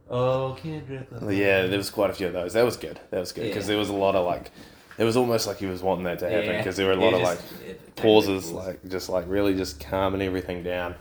oh, 0.09 0.57
Kendrick. 0.61 1.07
Yeah, 1.29 1.67
there 1.67 1.77
was 1.77 1.89
quite 1.89 2.09
a 2.09 2.13
few 2.13 2.27
of 2.27 2.33
those. 2.33 2.53
That 2.53 2.65
was 2.65 2.77
good. 2.77 2.99
That 3.11 3.19
was 3.19 3.31
good 3.31 3.43
because 3.47 3.65
Yeah. 3.65 3.69
there 3.73 3.77
was 3.77 3.89
a 3.89 3.93
lot 3.93 4.15
of 4.15 4.25
like, 4.25 4.51
it 4.97 5.03
was 5.03 5.15
almost 5.15 5.47
like 5.47 5.57
he 5.57 5.65
was 5.65 5.81
wanting 5.81 6.03
that 6.05 6.19
to 6.19 6.29
happen 6.29 6.57
because 6.57 6.75
there 6.75 6.85
were 6.87 6.93
a 6.93 6.95
lot 6.95 7.11
Yeah, 7.11 7.17
of 7.17 7.23
like 7.23 7.39
just- 7.39 7.53
yeah, 7.67 7.73
pauses, 7.95 8.43
pause. 8.45 8.51
like 8.51 8.89
just 8.89 9.09
like 9.09 9.25
really 9.27 9.55
just 9.55 9.79
calming 9.79 10.21
everything 10.21 10.63
down. 10.63 10.95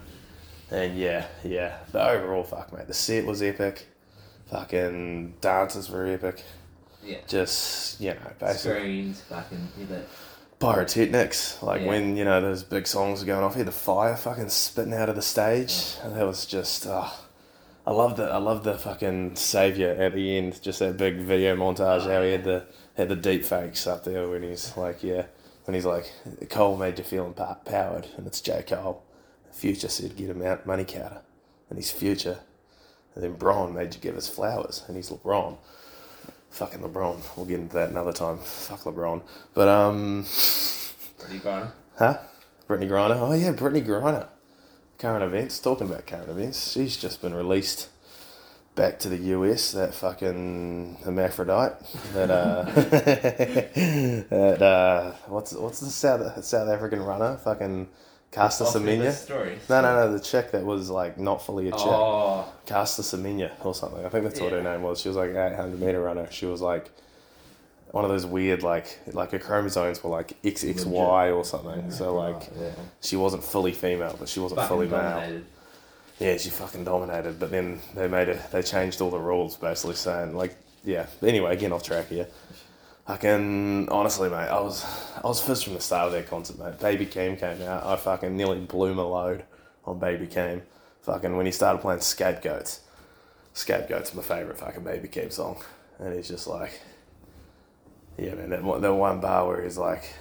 And 0.70 0.96
yeah, 0.98 1.26
yeah. 1.44 1.78
But 1.92 2.10
overall, 2.14 2.44
fuck, 2.44 2.72
mate, 2.72 2.86
the 2.86 2.94
set 2.94 3.24
was 3.24 3.42
epic. 3.42 3.86
Fucking 4.50 5.34
dances 5.40 5.90
were 5.90 6.06
epic. 6.06 6.42
yeah. 7.04 7.18
Just 7.26 8.00
you 8.00 8.10
know, 8.10 8.20
basically 8.38 8.78
Screens, 8.80 9.20
fucking, 9.22 9.68
yeah, 9.90 9.98
pyrotechnics. 10.58 11.62
Like 11.62 11.80
Yeah. 11.82 11.86
when 11.88 12.16
you 12.16 12.24
know 12.24 12.40
those 12.40 12.62
big 12.62 12.86
songs 12.86 13.22
are 13.22 13.26
going 13.26 13.42
off, 13.44 13.54
he 13.54 13.58
had 13.60 13.68
the 13.68 13.72
fire 13.72 14.16
fucking 14.16 14.48
spitting 14.50 14.94
out 14.94 15.08
of 15.08 15.16
the 15.16 15.22
stage, 15.22 15.96
and 16.02 16.14
that 16.16 16.26
was 16.26 16.44
just. 16.46 16.86
Uh, 16.86 17.08
I 17.88 17.92
love 17.92 18.16
the 18.16 18.24
I 18.24 18.36
love 18.36 18.64
the 18.64 18.76
fucking 18.76 19.36
savior 19.36 19.96
at 19.98 20.12
the 20.12 20.36
end. 20.36 20.60
Just 20.60 20.80
that 20.80 20.98
big 20.98 21.20
video 21.20 21.56
montage. 21.56 22.02
How 22.02 22.22
he 22.22 22.32
had 22.32 22.44
the 22.44 22.66
had 22.98 23.08
the 23.08 23.16
deep 23.16 23.46
fakes 23.46 23.86
up 23.86 24.04
there 24.04 24.28
when 24.28 24.42
he's 24.42 24.76
like, 24.76 25.02
yeah, 25.02 25.24
when 25.64 25.74
he's 25.74 25.86
like, 25.86 26.12
Cole 26.50 26.76
made 26.76 26.98
you 26.98 27.04
feel 27.04 27.24
empowered, 27.24 28.08
and 28.18 28.26
it's 28.26 28.42
J 28.42 28.62
Cole. 28.62 29.02
Future 29.52 29.88
said, 29.88 30.16
get 30.16 30.28
him 30.28 30.42
out, 30.42 30.66
money 30.66 30.84
counter, 30.84 31.22
and 31.70 31.78
he's 31.78 31.90
future. 31.90 32.40
And 33.14 33.24
then 33.24 33.32
Bron 33.32 33.72
made 33.72 33.94
you 33.94 34.02
give 34.02 34.18
us 34.18 34.28
flowers, 34.28 34.84
and 34.86 34.94
he's 34.94 35.08
LeBron. 35.08 35.56
Fucking 36.50 36.80
LeBron. 36.80 37.22
We'll 37.38 37.46
get 37.46 37.58
into 37.58 37.74
that 37.76 37.88
another 37.88 38.12
time. 38.12 38.36
Fuck 38.36 38.80
LeBron. 38.80 39.22
But 39.54 39.68
um, 39.68 40.26
you 41.32 41.38
got 41.38 41.74
huh? 41.96 42.18
Brittney 42.68 42.86
Griner. 42.86 43.16
Oh 43.16 43.32
yeah, 43.32 43.54
Brittney 43.54 43.82
Griner. 43.82 44.28
Current 44.98 45.22
events. 45.22 45.60
Talking 45.60 45.88
about 45.88 46.06
current 46.06 46.28
events. 46.28 46.72
She's 46.72 46.96
just 46.96 47.22
been 47.22 47.32
released 47.32 47.88
back 48.74 48.98
to 49.00 49.08
the 49.08 49.16
US. 49.36 49.70
That 49.70 49.94
fucking 49.94 50.98
hermaphrodite. 51.04 51.76
That 52.14 52.30
uh, 52.30 52.62
that 54.30 54.60
uh, 54.62 55.12
what's 55.28 55.52
what's 55.52 55.78
the 55.78 55.90
South 55.90 56.44
South 56.44 56.68
African 56.68 57.00
runner? 57.00 57.36
Fucking 57.36 57.88
Caster 58.32 58.64
Semenya. 58.64 59.12
Story. 59.12 59.58
No, 59.68 59.82
no, 59.82 59.94
no. 59.94 60.12
The 60.12 60.20
chick 60.20 60.50
that 60.50 60.64
was 60.64 60.90
like 60.90 61.16
not 61.16 61.46
fully 61.46 61.68
a 61.68 61.70
chick. 61.70 61.80
Oh, 61.86 62.52
Caster 62.66 63.02
Semenya 63.02 63.52
or 63.64 63.76
something. 63.76 64.04
I 64.04 64.08
think 64.08 64.24
that's 64.24 64.40
what 64.40 64.50
her 64.50 64.62
name 64.62 64.82
was. 64.82 65.00
She 65.00 65.08
was 65.08 65.16
like 65.16 65.30
an 65.30 65.36
800 65.36 65.78
meter 65.78 66.02
runner. 66.02 66.26
She 66.32 66.46
was 66.46 66.60
like 66.60 66.90
one 67.90 68.04
of 68.04 68.10
those 68.10 68.26
weird, 68.26 68.62
like, 68.62 68.98
like 69.12 69.30
her 69.30 69.38
chromosomes 69.38 70.02
were 70.02 70.10
like 70.10 70.40
XXY 70.42 71.34
or 71.34 71.44
something. 71.44 71.90
So, 71.90 72.14
like, 72.14 72.48
yeah. 72.60 72.70
she 73.00 73.16
wasn't 73.16 73.44
fully 73.44 73.72
female, 73.72 74.16
but 74.18 74.28
she 74.28 74.40
wasn't 74.40 74.62
fully 74.62 74.88
male. 74.88 75.42
Yeah, 76.18 76.36
she 76.36 76.50
fucking 76.50 76.84
dominated. 76.84 77.38
But 77.38 77.50
then 77.50 77.80
they 77.94 78.08
made 78.08 78.28
it, 78.28 78.40
they 78.50 78.62
changed 78.62 79.00
all 79.00 79.10
the 79.10 79.18
rules 79.18 79.56
basically 79.56 79.94
saying, 79.94 80.36
like, 80.36 80.56
yeah. 80.84 81.06
Anyway, 81.22 81.52
again, 81.52 81.72
off 81.72 81.82
track 81.82 82.08
here. 82.08 82.26
I 83.06 83.16
can 83.16 83.88
honestly, 83.88 84.28
mate. 84.28 84.48
I 84.48 84.60
was, 84.60 84.84
I 85.16 85.26
was 85.26 85.40
first 85.40 85.64
from 85.64 85.74
the 85.74 85.80
start 85.80 86.08
of 86.08 86.12
that 86.12 86.28
concert, 86.28 86.58
mate. 86.58 86.78
Baby 86.78 87.06
Keem 87.06 87.38
came 87.38 87.62
out. 87.62 87.86
I 87.86 87.96
fucking 87.96 88.36
nearly 88.36 88.60
blew 88.60 88.94
my 88.94 89.02
load 89.02 89.44
on 89.86 89.98
Baby 89.98 90.26
Keem. 90.26 90.60
Fucking 91.02 91.34
when 91.34 91.46
he 91.46 91.52
started 91.52 91.80
playing 91.80 92.00
Scapegoats. 92.00 92.80
Scapegoats 93.54 94.14
my 94.14 94.22
favorite 94.22 94.58
fucking 94.58 94.84
Baby 94.84 95.08
Keem 95.08 95.32
song, 95.32 95.56
and 95.98 96.14
he's 96.14 96.28
just 96.28 96.46
like, 96.46 96.78
yeah, 98.18 98.34
man. 98.34 98.50
That 98.50 98.62
one, 98.62 98.80
that 98.80 98.94
one 98.94 99.20
bar 99.20 99.46
where 99.46 99.62
he's 99.62 99.78
like, 99.78 100.12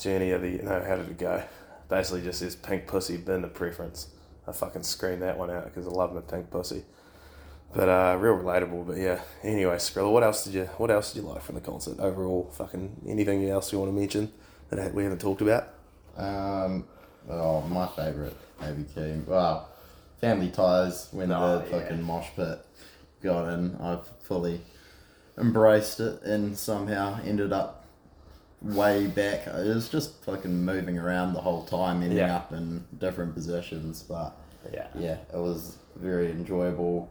journey 0.00 0.30
of 0.30 0.42
the 0.42 0.58
no, 0.62 0.82
how 0.86 0.96
did 0.96 1.08
it 1.08 1.18
go? 1.18 1.42
Basically, 1.88 2.22
just 2.22 2.38
says 2.40 2.56
pink 2.56 2.86
pussy 2.86 3.16
been 3.16 3.42
the 3.42 3.48
preference. 3.48 4.08
I 4.46 4.52
fucking 4.52 4.82
screamed 4.82 5.22
that 5.22 5.38
one 5.38 5.50
out 5.50 5.64
because 5.66 5.86
I 5.86 5.90
love 5.90 6.14
my 6.14 6.20
pink 6.20 6.50
pussy. 6.50 6.84
But 7.74 7.88
uh, 7.88 8.16
real 8.18 8.34
relatable. 8.36 8.86
But 8.86 8.96
yeah. 8.96 9.20
Anyway, 9.42 9.76
Skriller, 9.76 10.12
what 10.12 10.22
else 10.22 10.44
did 10.44 10.54
you 10.54 10.64
what 10.76 10.90
else 10.90 11.12
did 11.12 11.22
you 11.22 11.28
like 11.28 11.42
from 11.42 11.54
the 11.54 11.60
concert 11.60 11.98
overall? 12.00 12.50
Fucking 12.56 13.02
anything 13.08 13.48
else 13.48 13.72
you 13.72 13.78
want 13.78 13.90
to 13.92 13.98
mention 13.98 14.32
that 14.70 14.92
we 14.94 15.04
haven't 15.04 15.20
talked 15.20 15.42
about? 15.42 15.68
Um, 16.16 16.84
oh, 17.30 17.62
my 17.62 17.86
favourite 17.88 18.34
Baby 18.60 18.84
Keem. 18.94 19.26
Well, 19.26 19.68
Family 20.20 20.50
Ties 20.50 21.08
when 21.12 21.32
Oh, 21.32 21.58
the 21.58 21.64
yeah. 21.64 21.80
fucking 21.80 22.02
mosh 22.02 22.28
pit 22.36 22.58
got 23.22 23.48
in. 23.54 23.76
I've 23.76 24.06
fully 24.24 24.60
embraced 25.38 26.00
it 26.00 26.22
and 26.22 26.56
somehow 26.56 27.18
ended 27.24 27.52
up 27.52 27.84
way 28.60 29.06
back. 29.06 29.46
It 29.46 29.74
was 29.74 29.88
just 29.88 30.24
fucking 30.24 30.64
moving 30.64 30.98
around 30.98 31.32
the 31.34 31.40
whole 31.40 31.64
time, 31.64 32.02
ending 32.02 32.18
Yeah. 32.18 32.36
up 32.36 32.52
in 32.52 32.84
different 32.98 33.34
positions. 33.34 34.02
But 34.02 34.36
Yeah. 34.72 34.86
yeah, 34.96 35.16
it 35.32 35.38
was 35.38 35.78
very 35.96 36.30
enjoyable. 36.30 37.08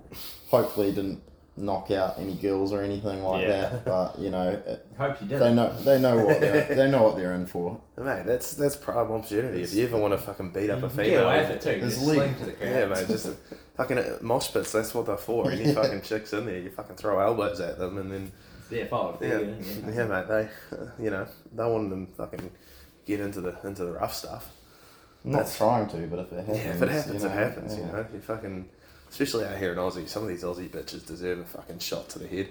Hopefully, 0.50 0.92
didn't 0.92 1.22
knock 1.58 1.92
out 1.92 2.18
any 2.18 2.34
girls 2.36 2.72
or 2.72 2.82
anything 2.82 3.24
like 3.24 3.44
Yeah. 3.44 3.62
that. 3.70 3.86
But 3.86 4.20
you 4.20 4.30
know, 4.30 4.50
it, 4.66 4.86
Hope 4.98 5.22
you 5.22 5.28
did. 5.28 5.40
they 5.40 5.54
know 5.54 5.74
they 5.84 6.00
know 6.00 6.18
what 6.26 6.40
they're, 6.40 6.64
they 6.76 6.90
know 6.90 7.04
what 7.04 7.16
they're 7.18 7.34
in 7.34 7.46
for. 7.46 7.80
Mate, 7.98 8.24
that's 8.26 8.54
that's 8.54 8.76
prime 8.76 9.12
opportunity. 9.12 9.62
If 9.62 9.74
you 9.74 9.86
ever 9.86 9.98
want 9.98 10.14
to 10.14 10.18
fucking 10.18 10.52
beat 10.52 10.70
up 10.70 10.80
a 10.80 10.82
Get 10.84 10.92
female, 10.92 11.26
away 11.26 11.42
with 11.42 11.52
it 11.52 11.62
too. 11.62 11.86
It's 11.86 11.96
Just 11.96 12.06
sling 12.06 12.36
to 12.36 12.46
the 12.46 12.52
crowd. 12.54 12.70
yeah, 12.70 12.86
mate, 12.86 13.08
just 13.08 13.30
fucking 13.78 13.98
uh, 13.98 14.18
mosh 14.22 14.52
pits. 14.54 14.72
That's 14.72 14.94
what 14.94 15.06
they're 15.06 15.18
for. 15.18 15.52
Any 15.52 15.74
fucking 15.74 16.02
chicks 16.04 16.34
in 16.34 16.46
there, 16.46 16.60
you 16.60 16.70
fucking 16.72 16.96
throw 16.96 17.20
elbows 17.20 17.60
at 17.60 17.78
them, 17.78 17.98
and 17.98 18.12
then 18.12 18.32
It's 18.60 18.70
their 18.70 18.86
fault. 18.88 19.18
yeah, 19.22 19.40
Yeah. 19.40 19.92
yeah, 19.94 20.06
mate. 20.06 20.28
They, 20.28 20.50
you 21.04 21.10
know, 21.12 21.28
they 21.54 21.64
want 21.66 21.90
them 21.90 22.08
fucking 22.18 22.50
get 23.06 23.20
into 23.20 23.42
the 23.42 23.58
into 23.66 23.84
the 23.86 23.92
rough 23.92 24.14
stuff. 24.16 24.52
Not 25.24 25.34
That's- 25.40 25.58
trying 25.58 25.88
to, 25.90 25.98
but 26.08 26.20
if 26.20 26.32
it 26.34 26.38
happens, 26.40 26.58
Yeah, 26.58 26.72
if 26.74 26.82
it 26.82 26.90
happens, 26.90 27.24
you 27.24 27.30
it 27.30 27.32
know, 27.32 27.38
happens. 27.44 27.78
You 27.78 27.84
know, 27.86 28.06
you 28.14 28.20
fucking, 28.22 28.70
especially 29.12 29.46
out 29.46 29.58
here 29.58 29.72
in 29.72 29.78
Aussie, 29.78 30.08
some 30.08 30.24
of 30.24 30.30
these 30.30 30.44
Aussie 30.44 30.70
bitches 30.70 31.06
deserve 31.06 31.40
a 31.40 31.44
fucking 31.44 31.78
shot 31.80 32.10
to 32.10 32.20
the 32.20 32.28
head. 32.28 32.48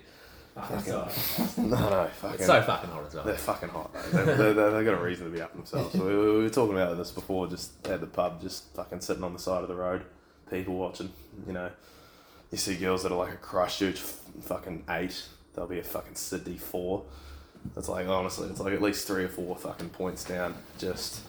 Oh, 0.57 0.61
fucking 0.63 0.83
so- 1.13 1.63
No, 1.63 1.77
no, 1.91 2.09
fucking. 2.09 2.35
It's 2.37 2.47
so 2.47 2.63
fucking 2.63 2.91
hot 2.91 3.07
as 3.07 3.15
well. 3.15 3.25
They're 3.25 3.35
fucking 3.37 3.69
hot, 3.71 3.93
though. 3.93 4.25
They, 4.25 4.25
they, 4.25 4.53
they, 4.53 4.71
they've 4.71 4.85
got 4.85 4.95
a 5.01 5.03
reason 5.03 5.27
to 5.27 5.33
be 5.33 5.41
up 5.41 5.53
themselves. 5.55 5.95
we, 5.95 6.01
we, 6.07 6.17
we 6.17 6.43
were 6.43 6.51
talking 6.51 6.77
about 6.77 6.97
this 6.97 7.11
before, 7.11 7.47
just 7.49 7.87
at 7.89 8.01
the 8.01 8.07
pub, 8.07 8.41
just 8.43 8.65
fucking 8.75 9.01
sitting 9.01 9.25
on 9.25 9.33
the 9.33 9.39
side 9.39 9.63
of 9.63 9.69
the 9.69 9.75
road, 9.75 10.03
people 10.51 10.75
watching. 10.75 11.13
You 11.47 11.53
know, 11.53 11.71
you 12.51 12.59
see 12.59 12.77
girls 12.77 13.03
that 13.05 13.13
are 13.13 13.19
like 13.19 13.33
a 13.33 13.37
Christchurch 13.39 14.01
fucking 14.43 14.85
eight, 14.91 15.25
they'll 15.55 15.67
be 15.69 15.79
a 15.79 15.85
fucking 15.85 16.17
Sydney 16.17 16.59
four. 16.59 17.05
It's 17.77 17.89
like, 17.89 18.09
honestly, 18.09 18.49
it's 18.49 18.59
like 18.61 18.73
at 18.75 18.83
least 18.83 19.07
three 19.07 19.25
or 19.25 19.29
four 19.29 19.55
fucking 19.55 19.91
points 19.91 20.25
down. 20.25 20.55
Just 20.79 21.21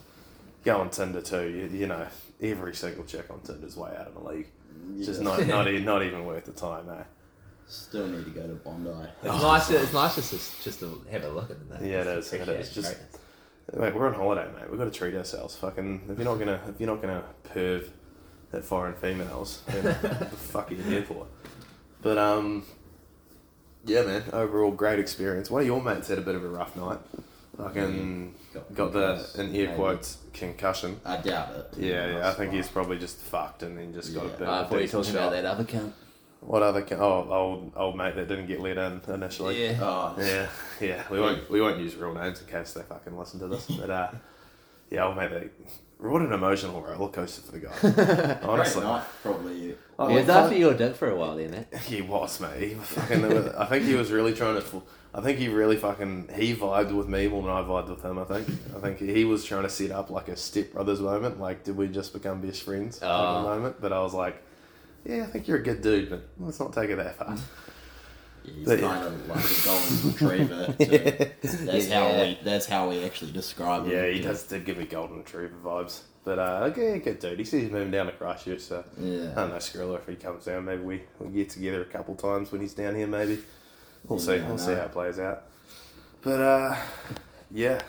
go 0.65 0.79
on 0.79 0.89
Tinder 0.89 1.21
too. 1.21 1.47
You, 1.47 1.79
you 1.79 1.87
know, 1.87 2.07
every 2.41 2.73
single 2.75 3.03
chick 3.05 3.25
on 3.29 3.39
Tinder's 3.41 3.75
way 3.77 3.91
out 3.97 4.07
of 4.07 4.13
the 4.15 4.21
league. 4.21 4.47
It's 4.97 5.05
just 5.07 5.21
not, 5.21 5.45
not, 5.47 5.67
e- 5.71 5.79
not 5.79 6.03
even 6.03 6.25
worth 6.25 6.45
the 6.45 6.51
time, 6.51 6.89
eh? 6.89 7.03
Still 7.67 8.07
need 8.07 8.25
to 8.25 8.31
go 8.31 8.41
to 8.47 8.53
Bondi. 8.55 8.89
It's 9.23 9.41
nice. 9.41 9.67
To, 9.69 9.81
it's 9.81 9.93
nice 9.93 10.15
just 10.15 10.29
to, 10.31 10.63
just 10.63 10.79
to 10.81 11.05
have 11.11 11.23
a 11.23 11.29
look 11.29 11.49
at 11.51 11.69
that. 11.69 11.81
Yeah, 11.81 12.01
it 12.01 12.07
is, 12.07 12.33
it 12.33 12.47
is. 12.49 12.73
Just- 12.73 12.97
Mate, 13.77 13.95
we're 13.95 14.07
on 14.07 14.13
holiday, 14.13 14.45
mate. 14.53 14.69
We've 14.69 14.77
got 14.79 14.85
to 14.85 14.91
treat 14.91 15.15
ourselves. 15.15 15.55
Fucking, 15.55 16.01
if 16.09 16.17
you're 16.17 16.25
not 16.25 16.39
gonna, 16.39 16.59
if 16.67 16.79
you're 16.81 16.89
not 16.89 17.01
gonna 17.01 17.23
perv 17.53 17.87
at 18.51 18.65
foreign 18.65 18.95
females, 18.95 19.61
then 19.67 19.85
what 19.85 20.01
the 20.01 20.25
fuck 20.35 20.71
are 20.71 20.73
you 20.73 20.83
here 20.83 21.03
for? 21.03 21.25
But 22.01 22.17
um, 22.17 22.65
yeah, 23.85 24.01
man. 24.01 24.23
Overall, 24.33 24.71
great 24.71 24.99
experience. 24.99 25.49
One 25.49 25.61
of 25.61 25.67
your 25.67 25.81
mates 25.81 26.09
had 26.09 26.17
a 26.17 26.21
bit 26.21 26.35
of 26.35 26.43
a 26.43 26.49
rough 26.49 26.75
night. 26.75 26.99
Fucking 27.63 28.35
got 28.73 28.93
the 28.93 29.29
in 29.35 29.47
air 29.55 29.65
Maybe. 29.67 29.73
quotes 29.75 30.17
concussion. 30.33 30.99
I 31.05 31.17
doubt 31.17 31.49
it. 31.55 31.67
Yeah, 31.77 32.17
yeah. 32.17 32.29
I 32.29 32.33
think 32.33 32.53
he's 32.53 32.67
probably 32.67 32.97
just 32.97 33.17
fucked 33.19 33.63
and 33.63 33.77
then 33.77 33.93
just 33.93 34.13
got 34.13 34.25
a 34.25 34.29
Yeah. 34.29 34.35
bit. 34.35 34.47
I 34.47 34.59
of 34.59 34.65
a 34.65 34.69
thought 34.69 34.75
you 34.75 34.81
were 34.81 34.87
talking 34.87 35.13
shot. 35.13 35.15
about 35.27 35.31
that 35.31 35.45
other 35.45 35.63
cunt. 35.63 35.91
What 36.41 36.63
other? 36.63 36.81
Ca- 36.81 36.95
oh, 36.95 37.27
old 37.31 37.71
old 37.75 37.95
mate 37.97 38.15
that 38.15 38.27
didn't 38.27 38.47
get 38.47 38.59
let 38.61 38.77
in 38.77 39.01
initially. 39.07 39.63
Yeah. 39.63 39.77
Oh, 39.81 40.15
Yeah, 40.17 40.47
yeah. 40.79 41.03
We 41.11 41.19
won't 41.19 41.49
we 41.51 41.61
won't 41.61 41.79
use 41.79 41.95
real 41.95 42.13
names 42.15 42.41
in 42.41 42.47
case 42.47 42.73
they 42.73 42.81
fucking 42.81 43.15
listen 43.17 43.39
to 43.41 43.47
this. 43.47 43.67
But 43.67 43.89
uh, 43.91 44.09
yeah, 44.89 45.05
old 45.05 45.17
mate, 45.17 45.29
they, 45.29 45.49
what 45.99 46.23
an 46.23 46.33
emotional 46.33 46.81
roller 46.81 47.11
coaster 47.11 47.43
for 47.43 47.51
the 47.51 47.59
guy. 47.59 48.39
Honestly, 48.47 48.81
Great 48.81 48.91
night, 48.91 49.03
probably. 49.21 49.75
Oh, 49.99 50.07
He 50.07 50.15
was 50.15 50.25
well, 50.25 50.45
after 50.45 50.57
your 50.57 50.73
dick 50.73 50.95
for 50.95 51.11
a 51.11 51.15
while 51.15 51.35
then, 51.37 51.53
eh? 51.71 51.77
He 51.77 52.01
was, 52.01 52.39
mate. 52.39 52.69
He 52.69 52.75
was 52.75 52.87
fucking, 52.87 53.23
I 53.55 53.65
think 53.67 53.85
he 53.85 53.93
was 53.93 54.11
really 54.11 54.33
trying 54.33 54.59
to. 54.59 54.81
Fu- 55.11 55.17
I 55.17 55.21
think 55.21 55.39
he 55.39 55.47
really 55.49 55.77
fucking 55.77 56.29
he 56.35 56.55
vibed 56.55 56.91
with 56.91 57.07
me 57.07 57.27
more 57.27 57.41
than 57.43 57.51
I 57.51 57.61
vibed 57.61 57.89
with 57.89 58.03
him. 58.03 58.17
I 58.19 58.23
think. 58.23 58.47
I 58.75 58.79
think 58.79 58.99
he 58.99 59.25
was 59.25 59.43
trying 59.45 59.63
to 59.63 59.69
set 59.69 59.91
up 59.91 60.09
like 60.09 60.27
a 60.29 60.35
step 60.37 60.73
brothers 60.73 60.99
moment. 61.01 61.39
Like, 61.39 61.63
did 61.63 61.75
we 61.77 61.87
just 61.87 62.13
become 62.13 62.41
best 62.41 62.63
friends? 62.63 62.99
type 62.99 63.09
of 63.09 63.45
Oh. 63.45 63.49
moment. 63.55 63.75
But 63.81 63.93
I 63.93 63.99
was 64.01 64.13
like, 64.13 64.41
yeah, 65.05 65.23
I 65.23 65.25
think 65.27 65.47
you're 65.47 65.57
a 65.57 65.63
good 65.63 65.81
dude, 65.81 66.09
but 66.09 66.21
let's 66.39 66.59
not 66.59 66.73
take 66.73 66.89
it 66.89 66.95
that 66.97 67.15
far. 67.17 67.35
Yeah, 68.43 68.53
he's 68.55 68.65
But 68.67 68.79
yeah. 68.79 68.87
kind 68.87 69.05
of 69.07 69.27
like 69.27 69.45
a 69.45 69.65
golden 69.65 70.11
retriever. 70.11 70.65
Too. 70.79 71.65
That's 71.65 71.89
how 71.91 72.21
we. 72.21 72.39
That's 72.43 72.65
how 72.65 72.89
we 72.89 73.03
actually 73.03 73.31
describe 73.31 73.85
him. 73.85 73.91
Yeah, 73.91 74.07
he 74.07 74.21
does 74.21 74.43
did 74.43 74.65
give 74.65 74.77
me 74.77 74.85
golden 74.85 75.17
retriever 75.17 75.55
vibes. 75.63 76.01
But 76.23 76.37
uh, 76.39 76.69
okay, 76.71 76.99
good 76.99 77.17
dude. 77.19 77.39
He 77.39 77.45
says 77.45 77.63
he's 77.63 77.71
moving 77.71 77.89
down 77.91 78.05
to 78.05 78.11
Christchurch, 78.11 78.61
so 78.61 78.83
yeah. 78.99 79.31
I 79.31 79.41
don't 79.41 79.49
know, 79.49 79.55
Skriller, 79.55 79.97
if 79.97 80.07
he 80.07 80.15
comes 80.15 80.45
down, 80.45 80.65
maybe 80.65 80.83
we, 80.83 81.01
we 81.19 81.29
get 81.31 81.49
together 81.49 81.81
a 81.81 81.85
couple 81.85 82.13
times 82.15 82.51
when 82.51 82.61
he's 82.61 82.75
down 82.75 82.93
here, 82.95 83.07
maybe. 83.07 83.39
We'll 84.07 84.19
see. 84.19 84.39
We'll 84.41 84.57
see 84.57 84.73
how 84.73 84.81
it 84.81 84.91
plays 84.91 85.19
out. 85.19 85.43
But, 86.21 86.39
uh, 86.41 86.75
yeah. 87.51 87.81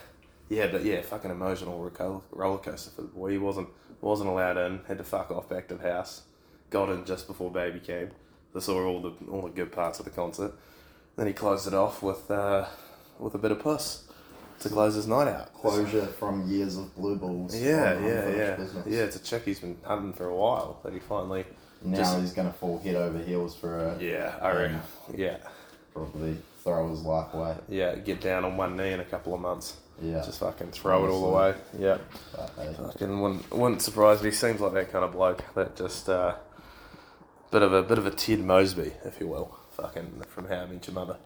Yeah, 0.49 0.67
but 0.67 0.85
yeah, 0.85 1.01
fucking 1.01 1.31
emotional 1.31 1.79
roller 1.79 2.21
roller 2.31 2.59
coaster 2.59 2.91
for 2.91 3.03
the 3.03 3.09
boy. 3.09 3.31
He 3.31 3.39
wasn't 3.39 3.69
wasn't 4.03 4.29
allowed 4.29 4.59
in, 4.59 4.81
had 4.87 4.99
to 4.99 5.05
fuck 5.05 5.31
off 5.31 5.49
back 5.49 5.69
to 5.69 5.77
the 5.77 5.91
house. 5.91 6.23
Got 6.69 6.91
in 6.91 7.05
just 7.07 7.27
before 7.27 7.51
Baby 7.51 7.81
Keem. 7.81 8.11
They 8.53 8.61
saw 8.61 8.85
all 8.85 9.01
the 9.01 9.13
all 9.31 9.43
the 9.43 9.49
good 9.49 9.73
parts 9.73 9.99
of 9.99 10.05
the 10.05 10.11
concert. 10.11 10.53
Then 11.17 11.27
he 11.27 11.33
closed 11.33 11.67
it 11.67 11.73
off 11.75 12.03
with 12.03 12.31
uh, 12.31 12.67
with 13.19 13.35
a 13.35 13.39
bit 13.39 13.51
of 13.51 13.61
puss 13.61 14.09
to 14.61 14.69
close 14.69 14.95
his 14.95 15.07
night 15.07 15.29
out. 15.29 15.55
Closure 15.55 16.07
from 16.07 16.47
years 16.49 16.77
of 16.77 16.95
blue 16.95 17.17
balls. 17.17 17.59
Yeah, 17.59 17.99
yeah, 18.01 18.29
yeah. 18.29 18.57
business. 18.57 18.87
Yeah, 18.87 19.03
it's 19.05 19.17
a 19.17 19.23
check 19.23 19.45
he's 19.45 19.61
been 19.61 19.79
hunting 19.85 20.13
for 20.13 20.27
a 20.29 20.37
while 20.37 20.81
that 20.85 20.93
he 20.93 20.99
finally. 20.99 21.47
Now 21.83 21.97
Just- 21.97 22.21
he's 22.21 22.33
gonna 22.33 22.53
fall 22.53 22.79
head 22.79 22.95
over 22.95 23.19
heels 23.19 23.57
for 23.57 23.79
a 23.79 23.99
Yeah, 23.99 24.37
I 24.41 24.51
reckon. 24.53 24.81
Yeah, 25.17 25.39
probably 25.95 26.37
throw 26.63 26.89
his 26.91 27.03
life 27.03 27.33
away. 27.35 27.57
yeah. 27.69 27.95
Get 27.97 28.21
down 28.21 28.45
on 28.45 28.57
one 28.57 28.77
knee 28.77 28.93
in 28.93 29.01
a 29.01 29.05
couple 29.05 29.35
of 29.35 29.41
months. 29.41 29.77
Yeah. 30.01 30.23
Just 30.25 30.41
fucking 30.41 30.71
throw 30.71 31.05
it 31.05 31.11
all 31.11 31.33
away. 31.35 31.55
Yeah. 31.79 31.99
But, 32.35 32.51
hey, 32.57 32.75
Fucking 32.77 33.21
wouldn't, 33.21 33.51
wouldn't 33.53 33.83
surprise 33.83 34.23
me. 34.23 34.31
Seems 34.31 34.61
like 34.61 34.73
that 34.75 34.91
kind 34.91 35.05
of 35.05 35.13
bloke. 35.13 35.45
That 35.55 35.77
just 35.77 36.09
uh, 36.09 36.37
bit 37.51 37.63
of 37.63 37.73
a 37.73 37.83
bit 37.83 37.99
of 37.99 38.07
a 38.07 38.11
Ted 38.11 38.41
Mosby, 38.41 38.93
if 39.05 39.21
you 39.21 39.29
will. 39.29 39.57
Fucking 39.77 40.23
from 40.29 40.49
How 40.49 40.63
I 40.63 40.67
Met 40.67 40.87
Your 40.87 40.95
Mother. 40.95 41.17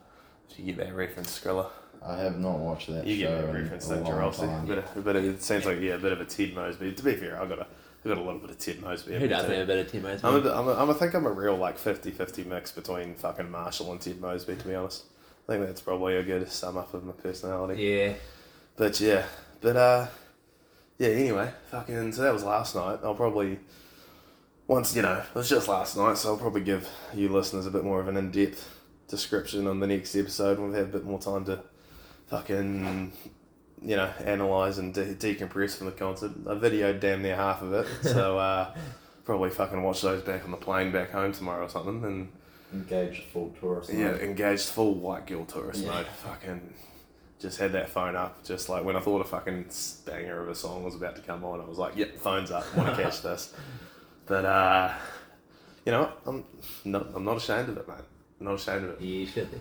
You 0.56 0.72
get 0.72 0.86
that 0.86 0.94
reference, 0.94 1.38
Skriller. 1.38 1.68
I 2.04 2.16
have 2.18 2.38
not 2.38 2.58
watched 2.58 2.88
that 2.88 3.06
You 3.06 3.16
get 3.18 3.30
that 3.30 3.52
reference, 3.52 3.88
don't 3.88 3.98
you, 3.98 4.10
long 4.12 4.18
Ralston? 4.20 4.48
time. 4.48 4.66
But, 4.66 5.04
but 5.04 5.16
it 5.16 5.42
seems 5.42 5.66
like 5.66 5.80
yeah, 5.80 5.94
a 5.94 5.98
bit 5.98 6.12
of 6.12 6.20
a 6.20 6.24
Ted 6.24 6.54
Mosby. 6.54 6.92
To 6.92 7.02
be 7.02 7.14
fair, 7.14 7.40
I've 7.40 7.48
got 7.48 7.60
a, 7.60 7.66
I've 8.06 8.14
got 8.16 8.22
a 8.22 8.24
little 8.24 8.40
bit 8.40 8.50
of 8.50 8.58
Ted 8.58 8.80
Mosby. 8.80 9.14
in 9.14 9.20
Who 9.20 9.26
doesn't 9.28 9.50
have 9.50 9.62
a 9.62 9.66
bit 9.66 9.84
of 9.86 9.90
Ted 9.90 10.02
Mosby? 10.04 10.28
I'm 10.28 10.34
a, 10.36 10.40
bit- 10.40 10.52
I'm 10.52 10.68
a, 10.68 10.72
I'm 10.74 10.90
a 10.90 10.94
think 10.94 11.14
I'm 11.14 11.26
a 11.26 11.32
real 11.32 11.56
like 11.56 11.76
50-50 11.76 12.46
mix 12.46 12.70
between 12.70 13.14
fucking 13.14 13.50
Marshall 13.50 13.90
and 13.90 14.00
Ted 14.00 14.20
Mosby 14.20 14.54
to 14.56 14.68
be 14.68 14.74
honest. 14.76 15.04
I 15.48 15.52
think 15.52 15.66
that's 15.66 15.80
probably 15.80 16.16
a 16.16 16.22
good 16.22 16.48
sum 16.50 16.76
up 16.76 16.94
of 16.94 17.04
my 17.04 17.12
personality. 17.12 17.82
Yeah. 17.82 18.12
But 18.76 19.00
yeah, 19.00 19.24
but 19.60 19.76
uh, 19.76 20.06
yeah. 20.98 21.08
Anyway, 21.08 21.50
fucking. 21.70 22.12
So 22.12 22.22
that 22.22 22.32
was 22.32 22.44
last 22.44 22.74
night. 22.76 22.98
I'll 23.02 23.14
probably 23.14 23.58
once 24.68 24.94
you 24.94 25.02
know 25.02 25.14
it 25.18 25.34
was 25.34 25.48
just 25.48 25.66
last 25.68 25.96
night, 25.96 26.18
so 26.18 26.30
I'll 26.30 26.36
probably 26.38 26.62
give 26.62 26.88
you 27.14 27.28
listeners 27.28 27.66
a 27.66 27.70
bit 27.70 27.84
more 27.84 28.00
of 28.00 28.08
an 28.08 28.16
in 28.16 28.30
depth 28.30 28.68
description 29.08 29.66
on 29.66 29.80
the 29.80 29.86
next 29.86 30.14
episode 30.14 30.58
when 30.58 30.72
we 30.72 30.78
have 30.78 30.88
a 30.88 30.98
bit 30.98 31.04
more 31.04 31.18
time 31.20 31.44
to 31.46 31.60
fucking 32.26 33.12
you 33.86 33.96
know 33.96 34.10
analyze 34.24 34.76
and 34.78 34.92
de- 34.92 35.14
decompress 35.14 35.76
from 35.78 35.86
the 35.86 35.92
concert. 35.92 36.32
I 36.46 36.54
videoed 36.54 37.00
damn 37.00 37.22
near 37.22 37.36
half 37.36 37.62
of 37.62 37.72
it, 37.72 37.86
so 38.02 38.36
uh, 38.50 38.74
probably 39.24 39.48
fucking 39.50 39.82
watch 39.82 40.02
those 40.02 40.22
back 40.22 40.44
on 40.44 40.50
the 40.50 40.56
plane 40.58 40.92
back 40.92 41.10
home 41.12 41.32
tomorrow 41.32 41.64
or 41.64 41.68
something 41.70 42.04
and. 42.04 42.28
Engaged 42.74 43.22
full 43.32 43.54
tourist. 43.60 43.92
Yeah, 43.92 44.10
mode. 44.10 44.20
engaged 44.22 44.66
full 44.66 44.94
white 44.94 45.24
girl 45.28 45.44
tourist 45.44 45.84
Yeah. 45.84 45.90
mode. 45.92 46.06
Fucking 46.06 46.74
just 47.38 47.58
had 47.60 47.70
that 47.72 47.88
phone 47.88 48.16
up. 48.16 48.42
Just 48.44 48.68
like 48.68 48.84
when 48.84 48.96
I 48.96 49.00
thought 49.00 49.20
a 49.20 49.24
fucking 49.24 49.66
banger 50.04 50.42
of 50.42 50.48
a 50.48 50.54
song 50.54 50.82
was 50.82 50.96
about 50.96 51.14
to 51.14 51.22
come 51.22 51.44
on, 51.44 51.60
I 51.60 51.64
was 51.64 51.78
like, 51.78 51.96
"Yep, 51.96 52.18
phone's 52.18 52.50
up. 52.50 52.64
Want 52.76 52.94
to 52.96 53.00
catch 53.02 53.22
this?" 53.22 53.54
But 54.26 54.44
uh, 54.44 54.92
you 55.86 55.92
know. 55.92 56.10
I'm 56.26 56.44
not. 56.84 57.06
I'm 57.14 57.24
not 57.24 57.36
ashamed 57.36 57.68
of 57.68 57.76
it, 57.78 57.86
mate. 57.86 57.96
I'm 58.40 58.46
not 58.46 58.54
ashamed 58.56 58.84
of 58.84 58.90
it. 58.90 59.00
You 59.00 59.26
should 59.26 59.48
be. 59.52 59.60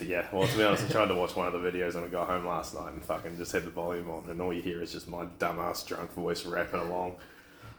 Yeah, 0.00 0.26
well, 0.32 0.48
to 0.48 0.56
be 0.56 0.64
honest, 0.64 0.86
I 0.86 0.88
tried 0.88 1.06
to 1.06 1.14
watch 1.14 1.36
one 1.36 1.46
of 1.46 1.52
the 1.52 1.70
videos 1.70 1.94
when 1.94 2.02
I 2.02 2.08
got 2.08 2.26
home 2.26 2.46
last 2.46 2.74
night 2.74 2.92
and 2.92 3.04
fucking 3.04 3.36
just 3.36 3.52
had 3.52 3.64
the 3.64 3.70
volume 3.70 4.10
on, 4.10 4.28
and 4.28 4.40
all 4.40 4.52
you 4.52 4.60
hear 4.60 4.82
is 4.82 4.90
just 4.90 5.08
my 5.08 5.24
dumbass 5.38 5.86
drunk 5.86 6.12
voice 6.14 6.44
rapping 6.44 6.80
along. 6.80 7.16